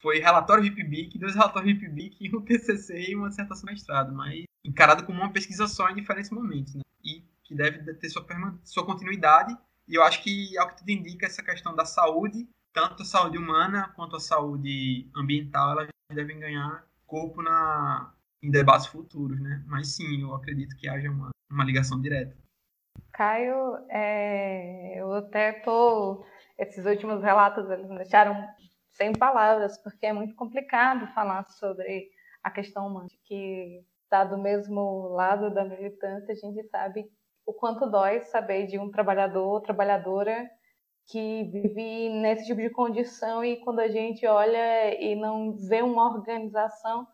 [0.00, 4.44] foi relatório de PIBIC, dois relatórios de PIBIC, um TCC e uma dissertação mestrado, mas
[4.64, 6.74] encarado como uma pesquisa só em diferentes momentos.
[6.74, 6.82] Né?
[7.04, 8.24] E que deve ter sua,
[8.62, 9.56] sua continuidade.
[9.88, 13.38] E eu acho que, ao que tudo indica, essa questão da saúde, tanto a saúde
[13.38, 19.64] humana quanto a saúde ambiental, elas devem ganhar corpo na, em debates futuros, né?
[19.66, 22.36] Mas sim, eu acredito que haja uma, uma ligação direta.
[23.12, 26.24] Caio, é, eu até tô.
[26.58, 28.46] Esses últimos relatos eles me deixaram
[28.90, 32.10] sem palavras, porque é muito complicado falar sobre
[32.42, 37.10] a questão humana, que está do mesmo lado da militância, a gente sabe
[37.48, 40.46] o quanto dói saber de um trabalhador ou trabalhadora
[41.06, 46.12] que vive nesse tipo de condição e quando a gente olha e não vê uma
[46.12, 47.06] organização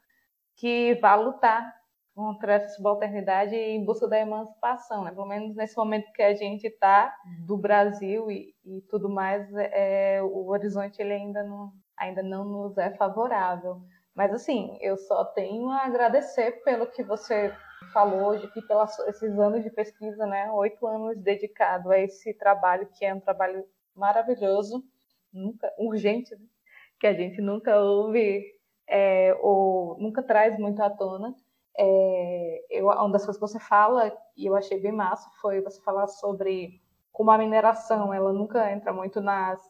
[0.57, 1.73] que vá lutar
[2.17, 5.13] contra essa subalternidade em busca da emancipação, né?
[5.13, 7.15] Pelo menos nesse momento que a gente está
[7.47, 12.77] do Brasil e, e tudo mais, é, o horizonte ele ainda não, ainda não nos
[12.77, 13.81] é favorável.
[14.13, 17.55] Mas assim, eu só tenho a agradecer pelo que você
[17.95, 20.51] falou hoje aqui, pelos esses anos de pesquisa, né?
[20.51, 23.65] Oito anos dedicado a esse trabalho que é um trabalho
[23.95, 24.85] maravilhoso,
[25.33, 26.45] nunca urgente, né?
[26.99, 28.45] que a gente nunca ouve
[28.89, 31.35] é, ou nunca traz muito à tona.
[31.79, 35.81] É, eu, uma das coisas que você fala, e eu achei bem massa, foi você
[35.83, 36.81] falar sobre
[37.13, 39.61] como a mineração, ela nunca entra muito nas,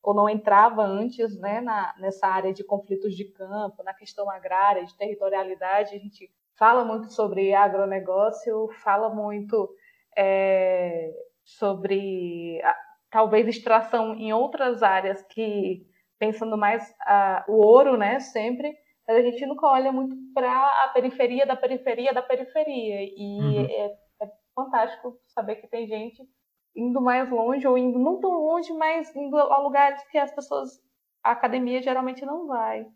[0.00, 4.84] ou não entrava antes, né, na, nessa área de conflitos de campo, na questão agrária,
[4.84, 6.30] de territorialidade, a gente
[6.62, 9.68] fala muito sobre agronegócio, fala muito
[10.16, 11.10] é,
[11.42, 12.76] sobre a,
[13.10, 15.84] talvez extração em outras áreas que
[16.20, 18.72] pensando mais a, o ouro, né, sempre,
[19.08, 23.10] mas a gente nunca olha muito para a periferia da periferia da periferia.
[23.16, 23.66] E uhum.
[23.68, 23.86] é,
[24.22, 26.22] é, fantástico saber que tem gente
[26.76, 30.70] indo mais longe, ou indo não tão longe, mas indo a lugares que as pessoas,
[31.24, 32.86] a academia geralmente não vai.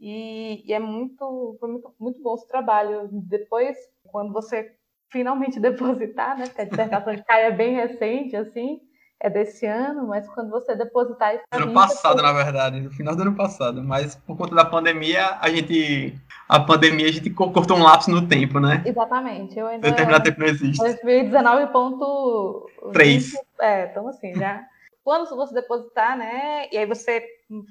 [0.00, 3.10] E, e é muito, foi muito, muito bom esse trabalho.
[3.12, 4.72] Depois, quando você
[5.10, 8.80] finalmente depositar, né, porque a dissertação de Caio é bem recente, assim,
[9.22, 11.44] é desse ano, mas quando você depositar isso.
[11.52, 13.84] Ano passado, na verdade, no final do ano passado.
[13.84, 16.18] Mas por conta da pandemia, a gente.
[16.48, 18.82] A pandemia, a gente cortou um lapso no tempo, né?
[18.86, 19.58] Exatamente.
[19.58, 19.90] Eu ainda.
[19.90, 20.82] Determinado tempo não existe.
[20.82, 23.34] 2019.3.
[23.60, 24.64] É, então assim, já.
[25.04, 26.66] Quando você depositar, né?
[26.72, 27.22] E aí você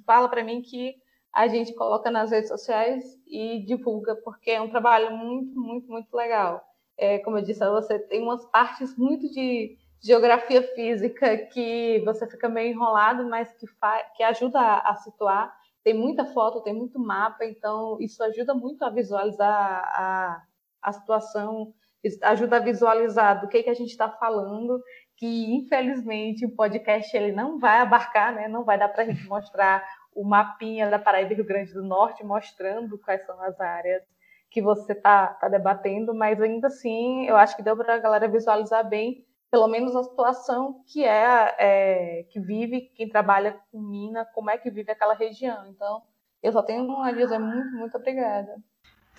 [0.05, 0.93] fala para mim que
[1.34, 6.13] a gente coloca nas redes sociais e divulga, porque é um trabalho muito, muito, muito
[6.15, 6.63] legal.
[6.97, 12.49] É, como eu disse, você tem umas partes muito de geografia física que você fica
[12.49, 13.67] meio enrolado, mas que,
[14.15, 15.53] que ajuda a, a, situar.
[15.84, 20.43] Tem muita foto, tem muito mapa, então isso ajuda muito a visualizar a,
[20.82, 21.73] a situação,
[22.23, 24.82] ajuda a visualizar do que, que a gente está falando,
[25.17, 28.47] que infelizmente o podcast ele não vai abarcar, né?
[28.47, 29.86] não vai dar para a gente mostrar
[30.20, 34.03] o mapinha da Paraíba e Rio Grande do Norte mostrando quais são as áreas
[34.51, 38.28] que você está tá debatendo, mas ainda assim eu acho que deu para a galera
[38.28, 44.26] visualizar bem pelo menos a situação que é, é, que vive quem trabalha com mina,
[44.34, 45.65] como é que vive aquela região.
[45.67, 46.03] Então,
[46.43, 48.57] eu só tenho a dizer muito, muito obrigada.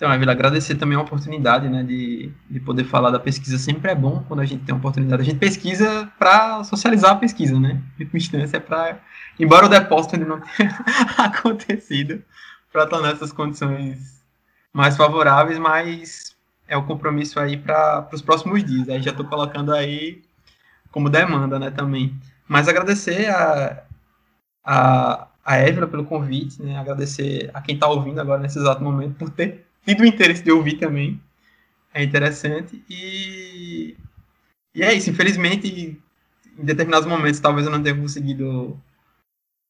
[0.01, 3.59] Então, Evila, agradecer também a oportunidade, né, de, de poder falar da pesquisa.
[3.59, 5.21] Sempre é bom quando a gente tem a oportunidade.
[5.21, 7.79] A gente pesquisa para socializar a pesquisa, né?
[7.99, 8.97] Em instância, é para,
[9.39, 10.71] embora o depósito ainda não tenha
[11.19, 12.23] acontecido,
[12.73, 14.23] para tornar essas condições
[14.73, 16.35] mais favoráveis, mas
[16.67, 18.89] é o compromisso aí para os próximos dias.
[18.89, 20.23] Aí já estou colocando aí
[20.89, 22.19] como demanda, né, também.
[22.47, 23.83] Mas agradecer a,
[24.65, 29.13] a, a Évila pelo convite, né, agradecer a quem está ouvindo agora nesse exato momento
[29.13, 31.21] por ter tido o interesse de ouvir também.
[31.93, 32.83] É interessante.
[32.89, 33.95] E,
[34.73, 35.99] e é isso, infelizmente,
[36.57, 38.79] em determinados momentos talvez eu não tenha conseguido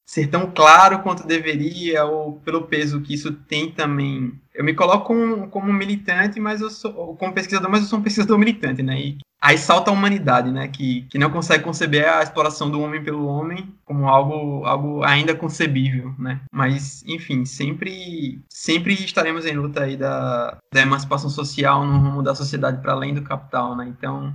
[0.06, 4.38] ser tão claro quanto deveria, ou pelo peso que isso tem também.
[4.54, 8.02] Eu me coloco como, como militante, mas eu sou como pesquisador, mas eu sou um
[8.02, 9.00] pesquisador militante, né?
[9.00, 10.68] E aí salta a humanidade, né?
[10.68, 15.34] Que, que não consegue conceber a exploração do homem pelo homem como algo, algo ainda
[15.34, 16.40] concebível, né?
[16.52, 22.34] Mas, enfim, sempre, sempre estaremos em luta aí da, da emancipação social no rumo da
[22.34, 23.86] sociedade para além do capital, né?
[23.88, 24.32] Então,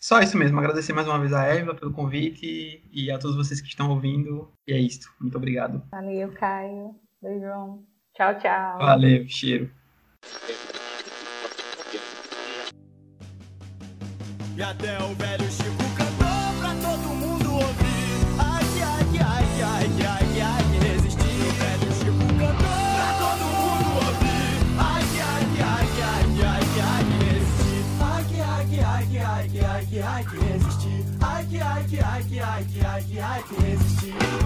[0.00, 3.60] só isso mesmo, agradecer mais uma vez a Eva pelo convite e a todos vocês
[3.60, 4.50] que estão ouvindo.
[4.66, 5.08] E é isso.
[5.20, 5.80] Muito obrigado.
[5.92, 6.96] Valeu, Caio.
[7.22, 7.84] Beijão.
[8.14, 8.78] Tchau, tchau.
[8.78, 9.70] Valeu, cheiro.
[14.60, 18.26] E até o velho Chico cantou pra todo mundo ouvir.
[18.38, 21.24] Ai, ai, ai, ai, ai, ai, resistir.
[21.24, 24.60] O velho Chico cantou pra todo mundo ouvir.
[24.76, 27.82] Ai, ai, ai, ai, ai, ai, resistir.
[28.02, 31.06] Ai, ai, ai, ai, ai, ai, resistir.
[31.22, 34.39] Ai, ai, ai, ai, ai, ai, ai, resistir.